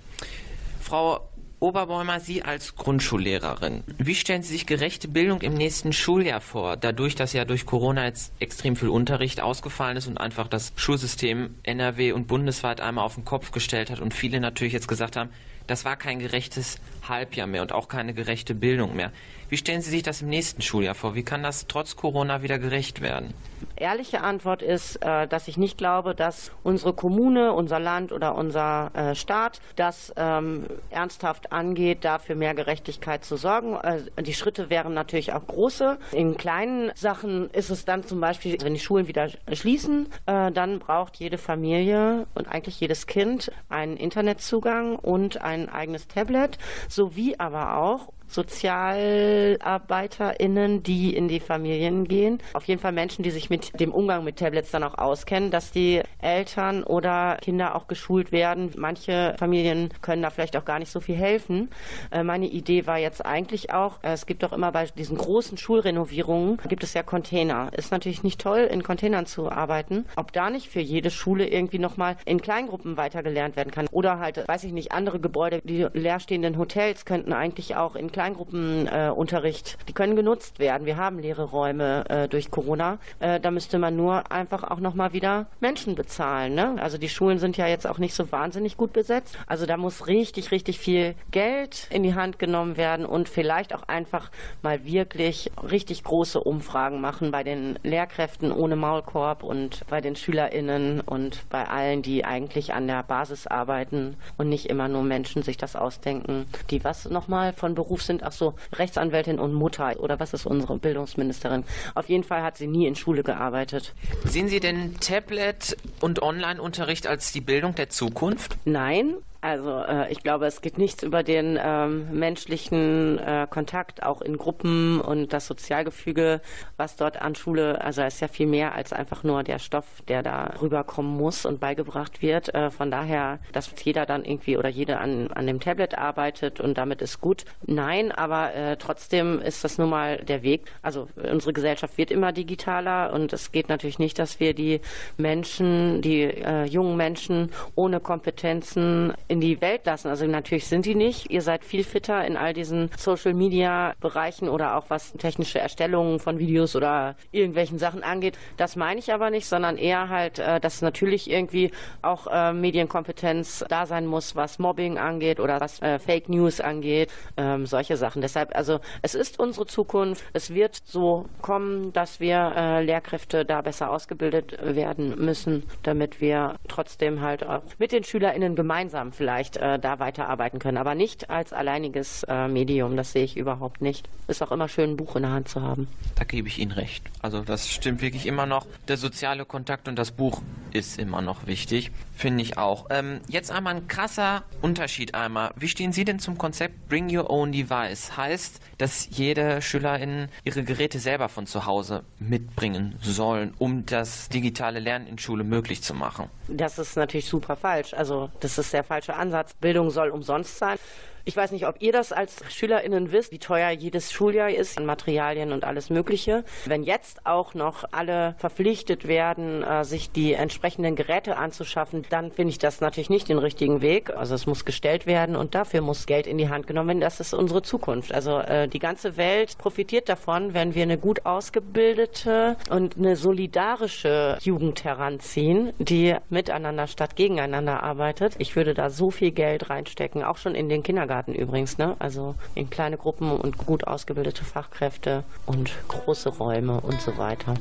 Frau 0.82 1.30
Oberbäumer, 1.62 2.22
Sie 2.22 2.42
als 2.42 2.78
Grundschullehrerin, 2.78 3.84
wie 3.98 4.16
stellen 4.16 4.44
Sie 4.44 4.54
sich 4.54 4.66
gerechte 4.66 5.10
Bildung 5.10 5.42
im 5.42 5.56
nächsten 5.56 5.92
Schuljahr 5.92 6.40
vor? 6.40 6.78
Dadurch, 6.78 7.16
dass 7.16 7.34
ja 7.34 7.44
durch 7.44 7.66
Corona 7.66 8.06
jetzt 8.06 8.32
extrem 8.40 8.78
viel 8.78 8.88
Unterricht 8.88 9.42
ausgefallen 9.42 9.98
ist 9.98 10.08
und 10.08 10.18
einfach 10.18 10.48
das 10.48 10.72
Schulsystem 10.78 11.56
NRW 11.64 12.14
und 12.14 12.28
bundesweit 12.28 12.80
einmal 12.80 13.04
auf 13.04 13.16
den 13.16 13.26
Kopf 13.26 13.52
gestellt 13.52 13.92
hat 13.92 14.00
und 14.00 14.14
viele 14.14 14.40
natürlich 14.40 14.72
jetzt 14.72 14.88
gesagt 14.88 15.18
haben, 15.18 15.32
das 15.68 15.84
war 15.84 15.98
kein 15.98 16.20
gerechtes 16.20 16.80
Halbjahr 17.10 17.47
mehr 17.47 17.62
und 17.62 17.74
auch 17.74 17.88
keine 17.88 18.14
gerechte 18.14 18.55
Bildung 18.55 18.95
mehr. 18.95 19.12
Wie 19.49 19.57
stellen 19.57 19.82
Sie 19.82 19.89
sich 19.89 20.03
das 20.03 20.22
im 20.22 20.30
nächsten 20.30 20.62
Schuljahr 20.62 20.93
vor? 20.93 21.16
Wie 21.16 21.24
kann 21.24 21.41
das 21.41 21.66
trotz 21.68 21.95
Corona 21.95 22.43
wieder 22.43 22.60
gerecht 22.60 23.01
werden? 23.01 23.34
Ehrliche 23.76 24.22
Antwort 24.22 24.62
ist, 24.62 24.97
äh, 24.97 25.28
dass 25.28 25.47
ich 25.47 25.57
nicht 25.57 25.78
glaube, 25.78 26.14
dass 26.14 26.51
unsere 26.64 26.93
Kommune, 26.93 27.53
unser 27.53 27.80
Land 27.80 28.12
oder 28.12 28.36
unser 28.36 28.91
äh, 28.93 29.16
Staat 29.16 29.60
das 29.76 30.14
ähm, 30.18 30.68
ernsthaft 30.91 31.51
angeht, 31.51 32.05
dafür 32.05 32.36
mehr 32.36 32.53
Gerechtigkeit 32.53 33.26
zu 33.26 33.38
sorgen. 33.38 33.76
Äh, 33.76 34.22
die 34.22 34.34
Schritte 34.34 34.70
wären 34.70 34.93
natürlich 34.93 35.34
auch 35.34 35.45
große. 35.47 35.97
In 36.12 36.38
kleinen 36.38 36.91
Sachen 36.95 37.49
ist 37.49 37.70
es 37.70 37.86
dann 37.86 38.03
zum 38.03 38.20
Beispiel, 38.20 38.57
wenn 38.62 38.74
die 38.74 38.80
Schulen 38.80 39.07
wieder 39.07 39.30
schließen, 39.51 40.07
dann 40.26 40.80
braucht 40.80 41.18
jede 41.18 41.38
Familie 41.38 42.28
und 42.36 42.47
eigentlich 42.47 42.80
jedes 42.80 43.07
Kind 43.07 43.51
einen 43.70 43.97
Internetzugang 43.97 44.95
und 44.95 45.41
ein 45.41 45.70
eigenes 45.70 46.07
Tablet, 46.07 46.57
sowie 47.00 47.39
aber 47.39 47.78
auch 47.78 48.12
SozialarbeiterInnen, 48.30 50.84
die 50.84 51.16
in 51.16 51.28
die 51.28 51.40
Familien 51.40 52.08
gehen. 52.08 52.40
Auf 52.54 52.66
jeden 52.66 52.80
Fall 52.80 52.92
Menschen, 52.92 53.24
die 53.24 53.32
sich 53.32 53.50
mit 53.50 53.80
dem 53.80 53.92
Umgang 53.92 54.24
mit 54.24 54.38
Tablets 54.38 54.70
dann 54.72 54.84
auch 54.84 54.98
auskennen, 54.98 55.52
dass 55.52 55.72
die 55.72 56.02
Eltern 56.22 56.84
oder 56.84 57.38
Kinder 57.42 57.76
auch 57.76 57.88
geschult 57.88 58.32
werden. 58.32 58.72
Manche 58.78 59.36
Familien 59.38 59.90
können 60.02 60.22
da 60.22 60.30
vielleicht 60.30 60.56
auch 60.58 60.66
gar 60.66 60.80
nicht 60.80 60.92
so 60.92 61.00
viel 61.00 61.16
helfen. 61.16 61.70
Äh, 62.12 62.24
Meine 62.24 62.48
Idee 62.48 62.88
war 62.88 62.98
jetzt 62.98 63.26
eigentlich 63.26 63.74
auch, 63.74 64.04
äh, 64.04 64.14
es 64.14 64.26
gibt 64.26 64.44
doch 64.44 64.54
immer 64.54 64.72
bei 64.72 64.86
diesen 64.86 65.18
großen 65.18 65.58
Schulrenovierungen, 65.58 66.58
gibt 66.68 66.84
es 66.84 66.94
ja 66.94 67.04
Container. 67.04 67.72
Ist 67.76 67.92
natürlich 67.92 68.24
nicht 68.24 68.40
toll, 68.40 68.68
in 68.72 68.84
Containern 68.84 69.26
zu 69.26 69.52
arbeiten. 69.52 70.06
Ob 70.16 70.32
da 70.34 70.50
nicht 70.50 70.70
für 70.70 70.82
jede 70.82 71.12
Schule 71.12 71.48
irgendwie 71.48 71.80
nochmal 71.80 72.18
in 72.26 72.42
Kleingruppen 72.42 72.98
weitergelernt 72.98 73.56
werden 73.56 73.72
kann. 73.72 73.88
Oder 73.92 74.20
halt, 74.20 74.48
weiß 74.48 74.64
ich 74.64 74.72
nicht, 74.72 74.92
andere 74.92 75.20
Gebäude, 75.20 75.62
die 75.64 75.88
leerstehenden 75.94 76.58
Hotels 76.58 77.06
könnten 77.06 77.34
eigentlich 77.34 77.76
auch 77.76 77.96
in 77.96 78.12
Kleingruppenunterricht, 78.20 79.78
die 79.88 79.94
können 79.94 80.18
genutzt 80.18 80.60
werden. 80.60 80.86
Wir 80.86 80.98
haben 80.98 81.20
leere 81.20 81.44
Räume 81.44 82.04
äh, 82.10 82.28
durch 82.28 82.52
Corona. 82.52 82.98
Äh, 83.20 83.40
da 83.40 83.50
müsste 83.50 83.80
man 83.80 83.96
nur 83.96 84.30
einfach 84.30 84.64
auch 84.64 84.82
nochmal 84.82 85.14
wieder 85.14 85.48
Menschen 85.62 85.96
bezahlen. 85.96 86.54
Ne? 86.54 86.76
Also 86.82 86.98
die 86.98 87.08
Schulen 87.08 87.38
sind 87.38 87.56
ja 87.56 87.66
jetzt 87.66 87.88
auch 87.88 87.98
nicht 87.98 88.14
so 88.14 88.30
wahnsinnig 88.30 88.76
gut 88.76 88.92
besetzt. 88.92 89.38
Also 89.48 89.66
da 89.66 89.78
muss 89.78 90.08
richtig, 90.08 90.52
richtig 90.52 90.80
viel 90.80 91.16
Geld 91.32 91.88
in 91.92 92.04
die 92.04 92.14
Hand 92.14 92.40
genommen 92.40 92.76
werden 92.76 93.06
und 93.06 93.30
vielleicht 93.30 93.74
auch 93.74 93.84
einfach 93.84 94.32
mal 94.62 94.84
wirklich 94.84 95.50
richtig 95.72 96.04
große 96.04 96.42
Umfragen 96.42 97.00
machen 97.00 97.32
bei 97.32 97.44
den 97.44 97.80
Lehrkräften 97.84 98.52
ohne 98.52 98.76
Maulkorb 98.76 99.44
und 99.44 99.88
bei 99.88 100.02
den 100.02 100.18
SchülerInnen 100.18 101.00
und 101.00 101.48
bei 101.50 101.70
allen, 101.70 102.02
die 102.02 102.26
eigentlich 102.26 102.74
an 102.74 102.86
der 102.86 103.02
Basis 103.04 103.48
arbeiten 103.48 104.18
und 104.38 104.50
nicht 104.50 104.66
immer 104.66 104.90
nur 104.90 105.04
Menschen 105.04 105.42
sich 105.42 105.56
das 105.56 105.78
ausdenken, 105.78 106.48
die 106.70 106.84
was 106.84 107.10
nochmal 107.10 107.54
von 107.54 107.76
Berufs 107.76 108.09
sind. 108.10 108.24
Ach 108.24 108.32
so, 108.32 108.55
Rechtsanwältin 108.74 109.39
und 109.39 109.53
Mutter. 109.53 109.99
Oder 109.99 110.20
was 110.20 110.34
ist 110.34 110.45
unsere 110.45 110.78
Bildungsministerin? 110.78 111.64
Auf 111.95 112.10
jeden 112.10 112.24
Fall 112.24 112.43
hat 112.43 112.57
sie 112.57 112.68
nie 112.68 112.88
in 112.88 112.95
Schule 112.95 113.24
gearbeitet. 113.24 113.93
Sehen 114.26 114.49
Sie 114.49 114.60
denn 114.60 114.95
Tablet 114.99 115.78
und 116.01 116.22
Online-Unterricht 116.22 117.07
als 117.07 117.32
die 117.32 117.41
Bildung 117.41 117.76
der 117.76 117.89
Zukunft? 117.89 118.57
Nein, 118.66 119.16
also 119.42 119.80
äh, 119.80 120.12
ich 120.12 120.22
glaube, 120.22 120.48
es 120.48 120.62
geht 120.62 120.78
nichts 120.78 121.02
über 121.02 121.24
den 121.24 121.58
ähm, 121.62 122.08
menschlichen 122.12 123.20
äh, 123.20 123.48
Kontakt, 123.50 124.04
auch 124.04 124.22
in 124.22 124.38
Gruppen 124.38 125.00
und 125.00 125.32
das 125.32 125.48
Sozialgefüge, 125.48 126.42
was 126.76 126.98
dort 126.98 127.22
an 127.22 127.36
Schule, 127.36 127.80
also 127.82 128.02
es 128.02 128.16
ist 128.16 128.20
ja 128.20 128.28
viel 128.28 128.48
mehr 128.48 128.76
als 128.76 128.92
einfach 128.92 129.24
nur 129.24 129.44
der 129.44 129.60
Stoff, 129.60 129.86
der 130.08 130.24
da 130.24 130.54
rüberkommen 130.62 131.16
muss 131.16 131.46
und 131.46 131.62
beigebracht 131.62 132.22
wird. 132.22 132.54
Äh, 132.54 132.70
von 132.70 132.92
daher, 132.92 133.40
dass 133.54 133.72
jeder 133.84 134.06
dann 134.06 134.26
irgendwie 134.26 134.58
oder 134.58 134.70
jede 134.70 134.98
an, 134.98 135.32
an 135.32 135.48
dem 135.48 135.62
Tablet 135.62 135.98
arbeitet 135.98 136.60
und 136.60 136.78
damit 136.78 137.02
ist 137.02 137.22
gut. 137.22 137.46
Nein, 137.66 138.12
aber 138.12 138.54
äh, 138.54 138.76
trotzdem 138.76 139.40
ist 139.40 139.64
das 139.64 139.78
nun 139.78 139.90
mal 139.90 140.18
der 140.18 140.44
Weg. 140.44 140.70
Also 140.82 141.08
unsere 141.16 141.54
Gesellschaft 141.54 141.98
wird 141.98 142.12
immer 142.12 142.34
digitaler 142.34 143.14
und 143.14 143.32
es 143.32 143.54
geht 143.54 143.70
natürlich 143.70 144.00
nicht, 144.00 144.20
dass 144.20 144.42
wir 144.42 144.54
die 144.54 144.82
Menschen, 145.18 146.02
die 146.02 146.24
äh, 146.24 146.66
jungen 146.66 146.98
Menschen 146.98 147.52
ohne 147.76 148.02
Kompetenzen 148.02 149.14
in 149.30 149.40
die 149.40 149.62
Welt 149.62 149.86
lassen. 149.86 150.10
Also 150.10 150.26
natürlich 150.26 150.68
sind 150.68 150.86
die 150.86 150.96
nicht. 150.96 151.30
Ihr 151.30 151.42
seid 151.42 151.64
viel 151.64 151.84
fitter 151.84 152.26
in 152.26 152.36
all 152.36 152.54
diesen 152.54 152.90
Social 152.98 153.34
Media 153.34 153.94
Bereichen 154.02 154.50
oder 154.50 154.76
auch 154.76 154.90
was 154.90 155.14
technische 155.14 155.60
Erstellungen 155.60 156.20
von 156.20 156.40
Videos 156.40 156.76
oder 156.76 157.16
irgendwelchen 157.32 157.78
Sachen 157.78 158.04
angeht. 158.04 158.38
Das 158.58 158.76
meine 158.76 159.00
ich 159.00 159.14
aber 159.14 159.30
nicht, 159.30 159.46
sondern 159.46 159.78
eher 159.78 160.10
halt, 160.10 160.40
äh, 160.40 160.60
dass 160.60 160.82
natürlich 160.82 161.30
irgendwie 161.30 161.72
auch 162.02 162.28
äh, 162.28 162.54
Medienkompetenz 162.54 163.64
da 163.70 163.86
sein 163.86 164.08
muss, 164.08 164.36
was 164.36 164.58
Mobbing 164.58 164.98
angeht 164.98 165.40
oder 165.40 165.62
was 165.62 165.80
äh, 165.82 166.00
Fake 166.00 166.28
News 166.28 166.60
angeht, 166.60 167.12
ähm, 167.38 167.68
solche 167.68 167.98
Sachen. 167.98 168.22
Deshalb, 168.24 168.56
also 168.56 168.80
es 169.04 169.14
ist 169.14 169.40
unsere 169.40 169.68
Zukunft. 169.68 170.24
Es 170.34 170.54
wird 170.54 170.82
so 170.86 171.26
kommen, 171.42 171.94
dass 171.94 172.20
wir 172.20 172.80
Lehrkräfte 172.84 173.46
da 173.46 173.62
besser 173.62 173.92
ausgebildet 173.92 174.58
werden 174.62 175.24
müssen, 175.24 175.64
damit 175.84 176.20
wir 176.20 176.56
trotzdem 176.68 177.22
halt 177.22 177.46
auch 177.46 177.62
mit 177.78 177.92
den 177.92 178.04
SchülerInnen 178.04 178.56
gemeinsam 178.56 179.12
vielleicht 179.20 179.58
äh, 179.58 179.78
da 179.78 180.00
weiterarbeiten 180.00 180.60
können. 180.60 180.78
Aber 180.78 180.96
nicht 180.96 181.30
als 181.30 181.52
alleiniges 181.52 182.24
äh, 182.24 182.48
Medium. 182.48 182.96
Das 182.96 183.12
sehe 183.12 183.26
ich 183.26 183.36
überhaupt 183.36 183.82
nicht. 183.82 184.08
Ist 184.30 184.42
auch 184.42 184.54
immer 184.54 184.70
schön, 184.70 184.92
ein 184.92 184.96
Buch 184.96 185.18
in 185.18 185.24
der 185.24 185.32
Hand 185.32 185.50
zu 185.50 185.62
haben. 185.62 185.90
Da 186.16 186.24
gebe 186.24 186.48
ich 186.48 186.58
Ihnen 186.58 186.72
recht. 186.72 187.04
Also 187.22 187.42
das 187.42 187.70
stimmt 187.70 188.02
wirklich 188.02 188.26
immer 188.26 188.46
noch. 188.46 188.66
Der 188.88 188.96
soziale 188.96 189.44
Kontakt 189.44 189.90
und 189.90 189.98
das 189.98 190.12
Buch 190.12 190.42
ist 190.72 190.98
immer 190.98 191.22
noch 191.22 191.48
wichtig. 191.48 191.92
Finde 192.20 192.44
ich 192.44 192.58
auch. 192.58 192.88
Ähm, 192.90 193.22
jetzt 193.30 193.50
einmal 193.50 193.76
ein 193.76 193.88
krasser 193.88 194.44
Unterschied 194.62 195.16
einmal. 195.16 195.54
Wie 195.56 195.70
stehen 195.70 195.94
Sie 195.94 196.04
denn 196.04 196.20
zum 196.20 196.38
Konzept 196.38 196.90
Bring 196.90 197.16
Your 197.16 197.30
Own 197.30 197.54
Device? 197.54 198.18
Heißt, 198.18 198.60
dass 198.78 199.08
jede 199.10 199.62
Schülerin 199.62 200.28
ihre 200.44 200.66
Geräte 200.66 201.00
selber 201.00 201.30
von 201.30 201.48
zu 201.48 201.66
Hause 201.66 202.04
mitbringen 202.20 202.96
sollen, 203.02 203.54
um 203.58 203.86
das 203.86 204.28
digitale 204.28 204.80
Lernen 204.80 205.08
in 205.08 205.18
Schule 205.18 205.46
möglich 205.46 205.82
zu 205.82 205.94
machen. 205.94 206.30
Das 206.50 206.78
ist 206.78 206.98
natürlich 206.98 207.28
super 207.28 207.56
falsch. 207.56 207.94
Also 207.94 208.30
das 208.42 208.58
ist 208.58 208.74
der 208.74 208.84
falsche 208.84 209.16
Ansatz. 209.16 209.54
Bildung 209.54 209.90
soll 209.90 210.10
umsonst 210.10 210.58
sein. 210.58 210.78
Ich 211.26 211.36
weiß 211.36 211.52
nicht, 211.52 211.68
ob 211.68 211.82
ihr 211.82 211.92
das 211.92 212.12
als 212.12 212.42
SchülerInnen 212.50 213.12
wisst, 213.12 213.32
wie 213.32 213.40
teuer 213.40 213.70
jedes 213.70 214.12
Schuljahr 214.12 214.50
ist 214.50 214.78
an 214.78 214.86
Materialien 214.86 215.52
und 215.52 215.64
alles 215.64 215.90
Mögliche. 215.90 216.44
Wenn 216.66 216.84
jetzt 216.84 217.26
auch 217.26 217.54
noch 217.54 217.84
alle 217.92 218.36
verpflichtet 218.38 219.08
werden, 219.08 219.64
äh, 219.64 219.84
sich 219.84 220.12
die 220.12 220.34
entsprechenden 220.34 220.96
Geräte 220.96 221.38
anzuschaffen, 221.38 222.04
dann 222.10 222.32
finde 222.32 222.52
ich 222.52 222.58
das 222.58 222.82
natürlich 222.82 223.10
nicht 223.10 223.30
den 223.30 223.38
richtigen 223.38 223.82
Weg. 223.82 224.16
Also 224.16 224.36
es 224.36 224.48
muss 224.48 224.66
gestellt 224.66 225.06
werden 225.06 225.36
und 225.36 225.56
dafür 225.56 225.82
muss 225.82 226.06
Geld 226.06 226.26
in 226.26 226.38
die 226.38 226.50
Hand 226.50 226.68
genommen 226.68 226.90
werden. 226.90 227.02
Das 227.02 227.20
ist 227.20 227.34
unsere 227.34 227.62
Zukunft. 227.62 228.14
Also 228.14 228.40
äh, 228.40 228.68
die 228.68 228.80
ganze 228.80 229.18
Welt 229.18 229.58
profitiert 229.58 230.10
davon, 230.10 230.54
wenn 230.54 230.74
wir 230.74 230.84
eine 230.84 230.98
gut 230.98 231.26
ausgebildete 231.26 232.58
und 232.70 232.98
eine 232.98 233.16
solidarische 233.16 234.38
Jugend 234.42 234.84
heranziehen, 234.84 235.74
die 235.78 236.16
miteinander 236.30 236.88
statt 236.88 237.16
gegeneinander 237.16 237.84
arbeitet. 237.84 238.36
Ich 238.40 238.56
würde 238.56 238.74
da 238.74 238.90
so 238.90 239.12
viel 239.12 239.32
Geld 239.32 239.70
reinstecken, 239.70 240.24
auch 240.24 240.38
schon 240.38 240.56
in 240.56 240.70
den 240.70 240.84
Kindergarten 240.84 241.19
übrigens, 241.28 241.78
ne? 241.78 241.96
Also 242.00 242.36
in 242.56 242.70
kleine 242.70 242.98
Gruppen 242.98 243.32
und 243.32 243.58
gut 243.58 243.86
ausgebildete 243.86 244.44
Fachkräfte 244.44 245.24
und 245.46 245.72
große 245.88 246.30
Räume 246.30 246.80
und 246.82 247.02
so 247.02 247.18
weiter. 247.18 247.56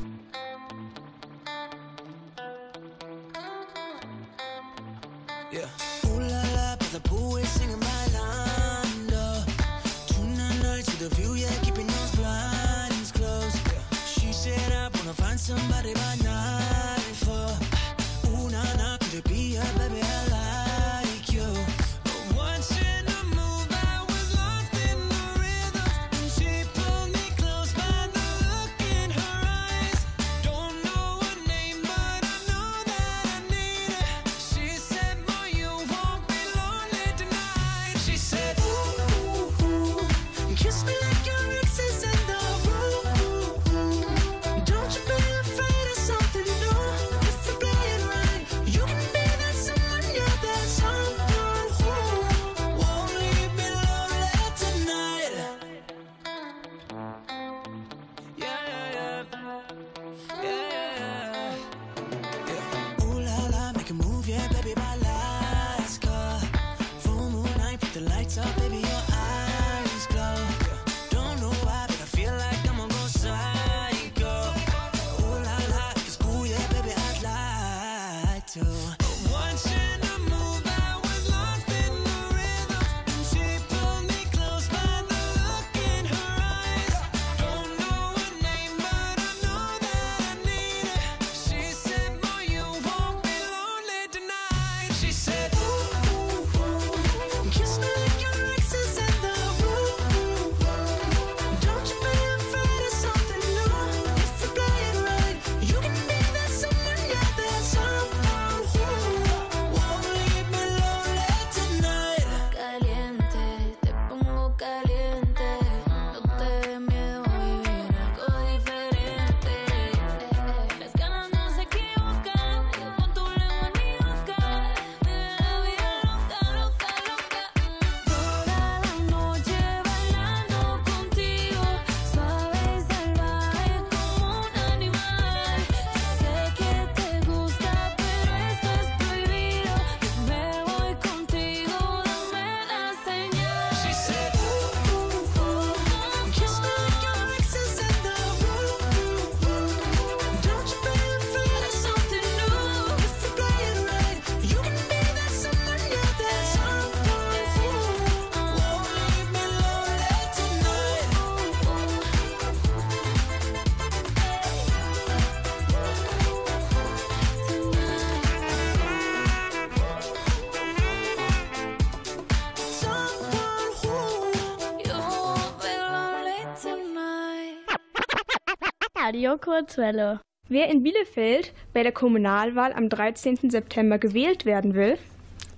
Radio 179.29 179.41
Kurzwelle. 179.45 180.21
Wer 180.49 180.71
in 180.71 180.83
Bielefeld 180.83 181.53
bei 181.75 181.83
der 181.83 181.93
Kommunalwahl 181.93 182.73
am 182.73 182.89
13. 182.89 183.51
September 183.51 183.99
gewählt 183.99 184.47
werden 184.47 184.73
will, 184.73 184.97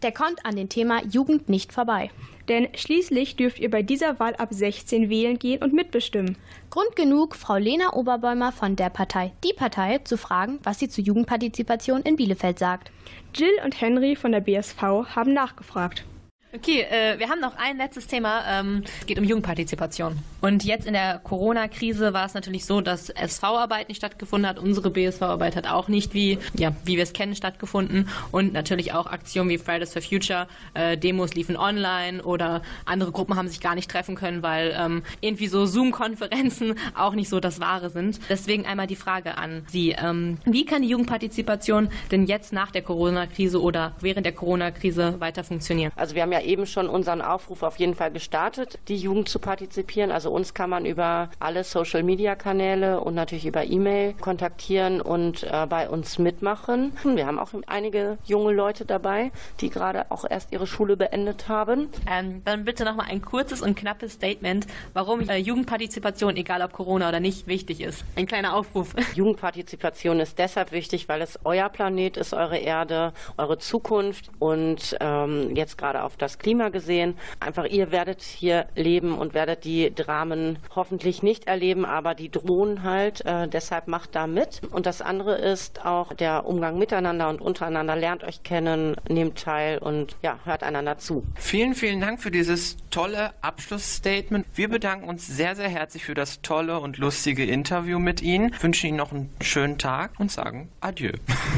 der 0.02 0.10
kommt 0.10 0.44
an 0.44 0.56
dem 0.56 0.68
Thema 0.68 1.04
Jugend 1.04 1.48
nicht 1.48 1.72
vorbei. 1.72 2.10
Denn 2.48 2.66
schließlich 2.74 3.36
dürft 3.36 3.60
ihr 3.60 3.70
bei 3.70 3.82
dieser 3.82 4.18
Wahl 4.18 4.34
ab 4.34 4.48
16 4.50 5.08
wählen 5.08 5.38
gehen 5.38 5.62
und 5.62 5.72
mitbestimmen. 5.72 6.36
Grund 6.68 6.96
genug, 6.96 7.36
Frau 7.36 7.58
Lena 7.58 7.92
Oberbäumer 7.92 8.50
von 8.50 8.74
der 8.74 8.90
Partei 8.90 9.30
Die 9.44 9.52
Partei 9.52 9.98
zu 9.98 10.16
fragen, 10.16 10.58
was 10.64 10.80
sie 10.80 10.88
zur 10.88 11.04
Jugendpartizipation 11.04 12.02
in 12.02 12.16
Bielefeld 12.16 12.58
sagt. 12.58 12.90
Jill 13.36 13.52
und 13.64 13.80
Henry 13.80 14.16
von 14.16 14.32
der 14.32 14.40
BSV 14.40 14.82
haben 15.14 15.32
nachgefragt. 15.32 16.04
Okay, 16.52 16.80
äh, 16.80 17.16
wir 17.20 17.28
haben 17.28 17.40
noch 17.40 17.56
ein 17.56 17.76
letztes 17.76 18.08
Thema. 18.08 18.42
Ähm, 18.48 18.82
es 18.98 19.06
geht 19.06 19.20
um 19.20 19.24
Jugendpartizipation. 19.24 20.18
Und 20.40 20.64
jetzt 20.64 20.84
in 20.84 20.94
der 20.94 21.20
Corona-Krise 21.20 22.12
war 22.12 22.26
es 22.26 22.34
natürlich 22.34 22.64
so, 22.64 22.80
dass 22.80 23.08
SV-Arbeit 23.08 23.88
nicht 23.88 23.98
stattgefunden 23.98 24.48
hat. 24.48 24.58
Unsere 24.58 24.90
BSV-Arbeit 24.90 25.54
hat 25.54 25.68
auch 25.68 25.86
nicht, 25.86 26.12
wie, 26.12 26.38
ja, 26.54 26.72
wie 26.84 26.96
wir 26.96 27.04
es 27.04 27.12
kennen, 27.12 27.36
stattgefunden. 27.36 28.08
Und 28.32 28.52
natürlich 28.52 28.92
auch 28.92 29.06
Aktionen 29.06 29.48
wie 29.48 29.58
Fridays 29.58 29.92
for 29.92 30.02
Future. 30.02 30.48
Äh, 30.74 30.98
Demos 30.98 31.34
liefen 31.34 31.56
online 31.56 32.20
oder 32.20 32.62
andere 32.84 33.12
Gruppen 33.12 33.36
haben 33.36 33.46
sich 33.46 33.60
gar 33.60 33.76
nicht 33.76 33.88
treffen 33.88 34.16
können, 34.16 34.42
weil 34.42 34.74
ähm, 34.76 35.04
irgendwie 35.20 35.46
so 35.46 35.66
Zoom-Konferenzen 35.66 36.74
auch 36.96 37.14
nicht 37.14 37.28
so 37.28 37.38
das 37.38 37.60
Wahre 37.60 37.90
sind. 37.90 38.18
Deswegen 38.28 38.66
einmal 38.66 38.88
die 38.88 38.96
Frage 38.96 39.38
an 39.38 39.62
Sie. 39.68 39.92
Ähm, 39.92 40.38
wie 40.46 40.64
kann 40.64 40.82
die 40.82 40.88
Jugendpartizipation 40.88 41.90
denn 42.10 42.26
jetzt 42.26 42.52
nach 42.52 42.72
der 42.72 42.82
Corona-Krise 42.82 43.62
oder 43.62 43.94
während 44.00 44.26
der 44.26 44.32
Corona-Krise 44.32 45.20
weiter 45.20 45.44
funktionieren? 45.44 45.92
Also 45.94 46.16
wir 46.16 46.22
haben 46.22 46.32
ja 46.32 46.39
eben 46.42 46.66
schon 46.66 46.88
unseren 46.88 47.22
Aufruf 47.22 47.62
auf 47.62 47.78
jeden 47.78 47.94
Fall 47.94 48.10
gestartet, 48.10 48.78
die 48.88 48.96
Jugend 48.96 49.28
zu 49.28 49.38
partizipieren. 49.38 50.10
Also 50.10 50.30
uns 50.30 50.54
kann 50.54 50.70
man 50.70 50.86
über 50.86 51.30
alle 51.38 51.64
Social-Media-Kanäle 51.64 53.00
und 53.00 53.14
natürlich 53.14 53.46
über 53.46 53.64
E-Mail 53.64 54.14
kontaktieren 54.14 55.00
und 55.00 55.44
äh, 55.44 55.66
bei 55.68 55.88
uns 55.88 56.18
mitmachen. 56.18 56.92
Wir 57.04 57.26
haben 57.26 57.38
auch 57.38 57.50
einige 57.66 58.18
junge 58.24 58.52
Leute 58.52 58.84
dabei, 58.84 59.32
die 59.60 59.70
gerade 59.70 60.10
auch 60.10 60.24
erst 60.28 60.52
ihre 60.52 60.66
Schule 60.66 60.96
beendet 60.96 61.48
haben. 61.48 61.88
Ähm, 62.10 62.42
dann 62.44 62.64
bitte 62.64 62.84
nochmal 62.84 63.06
ein 63.10 63.22
kurzes 63.22 63.62
und 63.62 63.76
knappes 63.76 64.12
Statement, 64.12 64.66
warum 64.92 65.28
äh, 65.28 65.36
Jugendpartizipation, 65.36 66.36
egal 66.36 66.62
ob 66.62 66.72
Corona 66.72 67.08
oder 67.08 67.20
nicht, 67.20 67.46
wichtig 67.46 67.80
ist. 67.80 68.04
Ein 68.16 68.26
kleiner 68.26 68.54
Aufruf. 68.54 68.94
Jugendpartizipation 69.14 70.20
ist 70.20 70.38
deshalb 70.38 70.72
wichtig, 70.72 71.08
weil 71.08 71.22
es 71.22 71.38
euer 71.44 71.68
Planet 71.68 72.16
ist, 72.16 72.34
eure 72.34 72.58
Erde, 72.58 73.12
eure 73.36 73.58
Zukunft 73.58 74.30
und 74.38 74.96
ähm, 75.00 75.54
jetzt 75.56 75.78
gerade 75.78 76.02
auf 76.02 76.16
das 76.16 76.29
Klima 76.38 76.68
gesehen. 76.68 77.16
Einfach 77.40 77.64
ihr 77.64 77.90
werdet 77.90 78.22
hier 78.22 78.66
leben 78.74 79.18
und 79.18 79.34
werdet 79.34 79.64
die 79.64 79.94
Dramen 79.94 80.58
hoffentlich 80.74 81.22
nicht 81.22 81.46
erleben, 81.46 81.84
aber 81.84 82.14
die 82.14 82.30
drohen 82.30 82.82
halt. 82.82 83.24
Äh, 83.24 83.48
deshalb 83.48 83.88
macht 83.88 84.14
da 84.14 84.26
mit. 84.26 84.62
Und 84.70 84.86
das 84.86 85.02
andere 85.02 85.36
ist 85.36 85.84
auch 85.84 86.12
der 86.12 86.46
Umgang 86.46 86.78
miteinander 86.78 87.28
und 87.28 87.40
untereinander. 87.40 87.96
Lernt 87.96 88.24
euch 88.24 88.42
kennen, 88.42 88.96
nehmt 89.08 89.38
teil 89.42 89.78
und 89.78 90.16
ja, 90.22 90.38
hört 90.44 90.62
einander 90.62 90.98
zu. 90.98 91.24
Vielen, 91.36 91.74
vielen 91.74 92.00
Dank 92.00 92.20
für 92.20 92.30
dieses 92.30 92.76
tolle 92.90 93.32
Abschlussstatement. 93.40 94.46
Wir 94.54 94.68
bedanken 94.68 95.08
uns 95.08 95.26
sehr, 95.26 95.54
sehr 95.54 95.68
herzlich 95.68 96.04
für 96.04 96.14
das 96.14 96.42
tolle 96.42 96.80
und 96.80 96.98
lustige 96.98 97.44
Interview 97.44 97.98
mit 97.98 98.22
Ihnen, 98.22 98.54
wünschen 98.60 98.88
Ihnen 98.88 98.96
noch 98.96 99.12
einen 99.12 99.30
schönen 99.40 99.78
Tag 99.78 100.12
und 100.18 100.30
sagen 100.30 100.70
Adieu. 100.80 101.12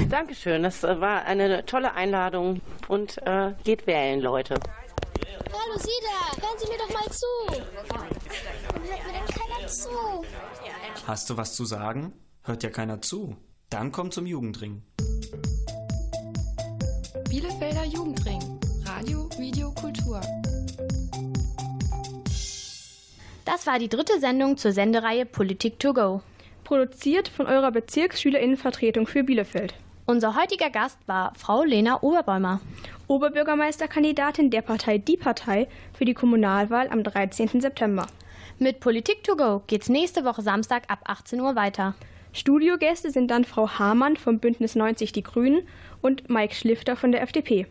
Dankeschön, 0.09 0.63
das 0.63 0.83
war 0.83 1.25
eine 1.25 1.65
tolle 1.67 1.95
Einladung 1.95 2.61
und 2.89 3.19
äh, 3.27 3.53
geht 3.65 3.87
wählen, 3.87 4.21
Leute. 4.21 4.55
Hallo 5.53 5.79
Sie 5.79 5.91
da, 6.03 6.43
hören 6.43 6.59
Sie 6.59 6.67
mir 6.67 6.79
doch 6.79 6.89
mal 6.95 7.11
zu. 7.11 7.27
Warum 7.89 8.83
hört 8.89 9.07
mir 9.07 9.13
denn 9.13 9.27
keiner 9.27 9.69
zu? 9.69 9.91
Hast 11.07 11.29
du 11.29 11.37
was 11.37 11.55
zu 11.55 11.67
sagen? 11.67 12.15
Hört 12.43 12.63
ja 12.63 12.71
keiner 12.71 13.03
zu. 13.03 13.37
Dann 13.69 13.93
komm 13.93 14.11
zum 14.11 14.25
Jugendring. 14.25 14.83
Bielefelder 17.29 17.85
Jugendring. 17.85 18.41
Radio, 18.87 19.29
Video, 19.39 19.73
Kultur. 19.73 20.23
Das 23.45 23.67
war 23.67 23.79
die 23.79 23.89
dritte 23.91 24.21
Sendung 24.21 24.57
zur 24.57 24.73
Sendereihe 24.73 25.27
Politik 25.27 25.79
to 25.79 25.93
go. 25.93 26.23
Produziert 26.65 27.29
von 27.29 27.47
eurer 27.47 27.73
Bezirksschülerinnenvertretung 27.73 29.07
für 29.07 29.23
Bielefeld. 29.23 29.75
Unser 30.07 30.35
heutiger 30.35 30.71
Gast 30.71 30.99
war 31.07 31.33
Frau 31.37 31.63
Lena 31.63 32.03
Oberbäumer. 32.03 32.61
Oberbürgermeisterkandidatin 33.13 34.49
der 34.49 34.63
Partei 34.63 34.97
Die 34.97 35.19
Partei 35.19 35.69
für 35.93 36.07
die 36.07 36.15
Kommunalwahl 36.15 36.89
am 36.89 37.05
13. 37.05 37.61
September. 37.61 38.07
Mit 38.59 38.81
Politik 38.81 39.23
to 39.23 39.37
go 39.37 39.63
geht's 39.67 39.91
nächste 39.91 40.25
Woche 40.25 40.41
Samstag 40.41 40.85
ab 40.89 41.01
18 41.05 41.39
Uhr 41.43 41.55
weiter. 41.55 41.95
Studiogäste 42.33 43.11
sind 43.11 43.31
dann 43.31 43.45
Frau 43.45 43.69
Hamann 43.69 44.17
vom 44.17 44.39
Bündnis 44.39 44.77
90 44.77 45.13
Die 45.13 45.23
Grünen 45.23 45.69
und 46.01 46.31
Mike 46.31 46.55
Schlifter 46.55 46.97
von 46.97 47.13
der 47.13 47.21
FDP. 47.21 47.67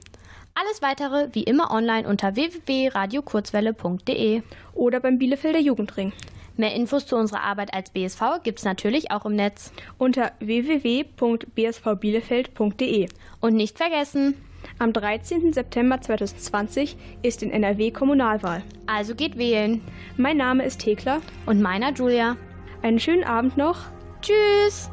Alles 0.53 0.83
weitere 0.83 1.29
wie 1.33 1.41
immer 1.41 1.71
online 1.71 2.07
unter 2.07 2.35
www.radiokurzwelle.de 2.35 4.43
oder 4.75 4.99
beim 4.99 5.17
Bielefelder 5.17 5.59
Jugendring. 5.59 6.13
Mehr 6.55 6.75
Infos 6.75 7.07
zu 7.07 7.15
unserer 7.15 7.41
Arbeit 7.41 7.73
als 7.73 7.89
BSV 7.89 8.43
gibt's 8.43 8.63
natürlich 8.63 9.09
auch 9.09 9.25
im 9.25 9.35
Netz 9.35 9.73
unter 9.97 10.33
www.bsvbielefeld.de. 10.39 13.09
Und 13.39 13.55
nicht 13.55 13.79
vergessen, 13.79 14.35
am 14.81 14.93
13. 14.93 15.53
September 15.53 16.01
2020 16.01 16.97
ist 17.21 17.43
in 17.43 17.51
NRW 17.51 17.91
Kommunalwahl. 17.91 18.63
Also 18.87 19.13
geht 19.13 19.37
wählen. 19.37 19.81
Mein 20.17 20.37
Name 20.37 20.65
ist 20.65 20.81
Thekla 20.81 21.21
und 21.45 21.61
meiner 21.61 21.93
Julia. 21.93 22.35
Einen 22.81 22.99
schönen 22.99 23.23
Abend 23.23 23.57
noch. 23.57 23.85
Tschüss. 24.21 24.89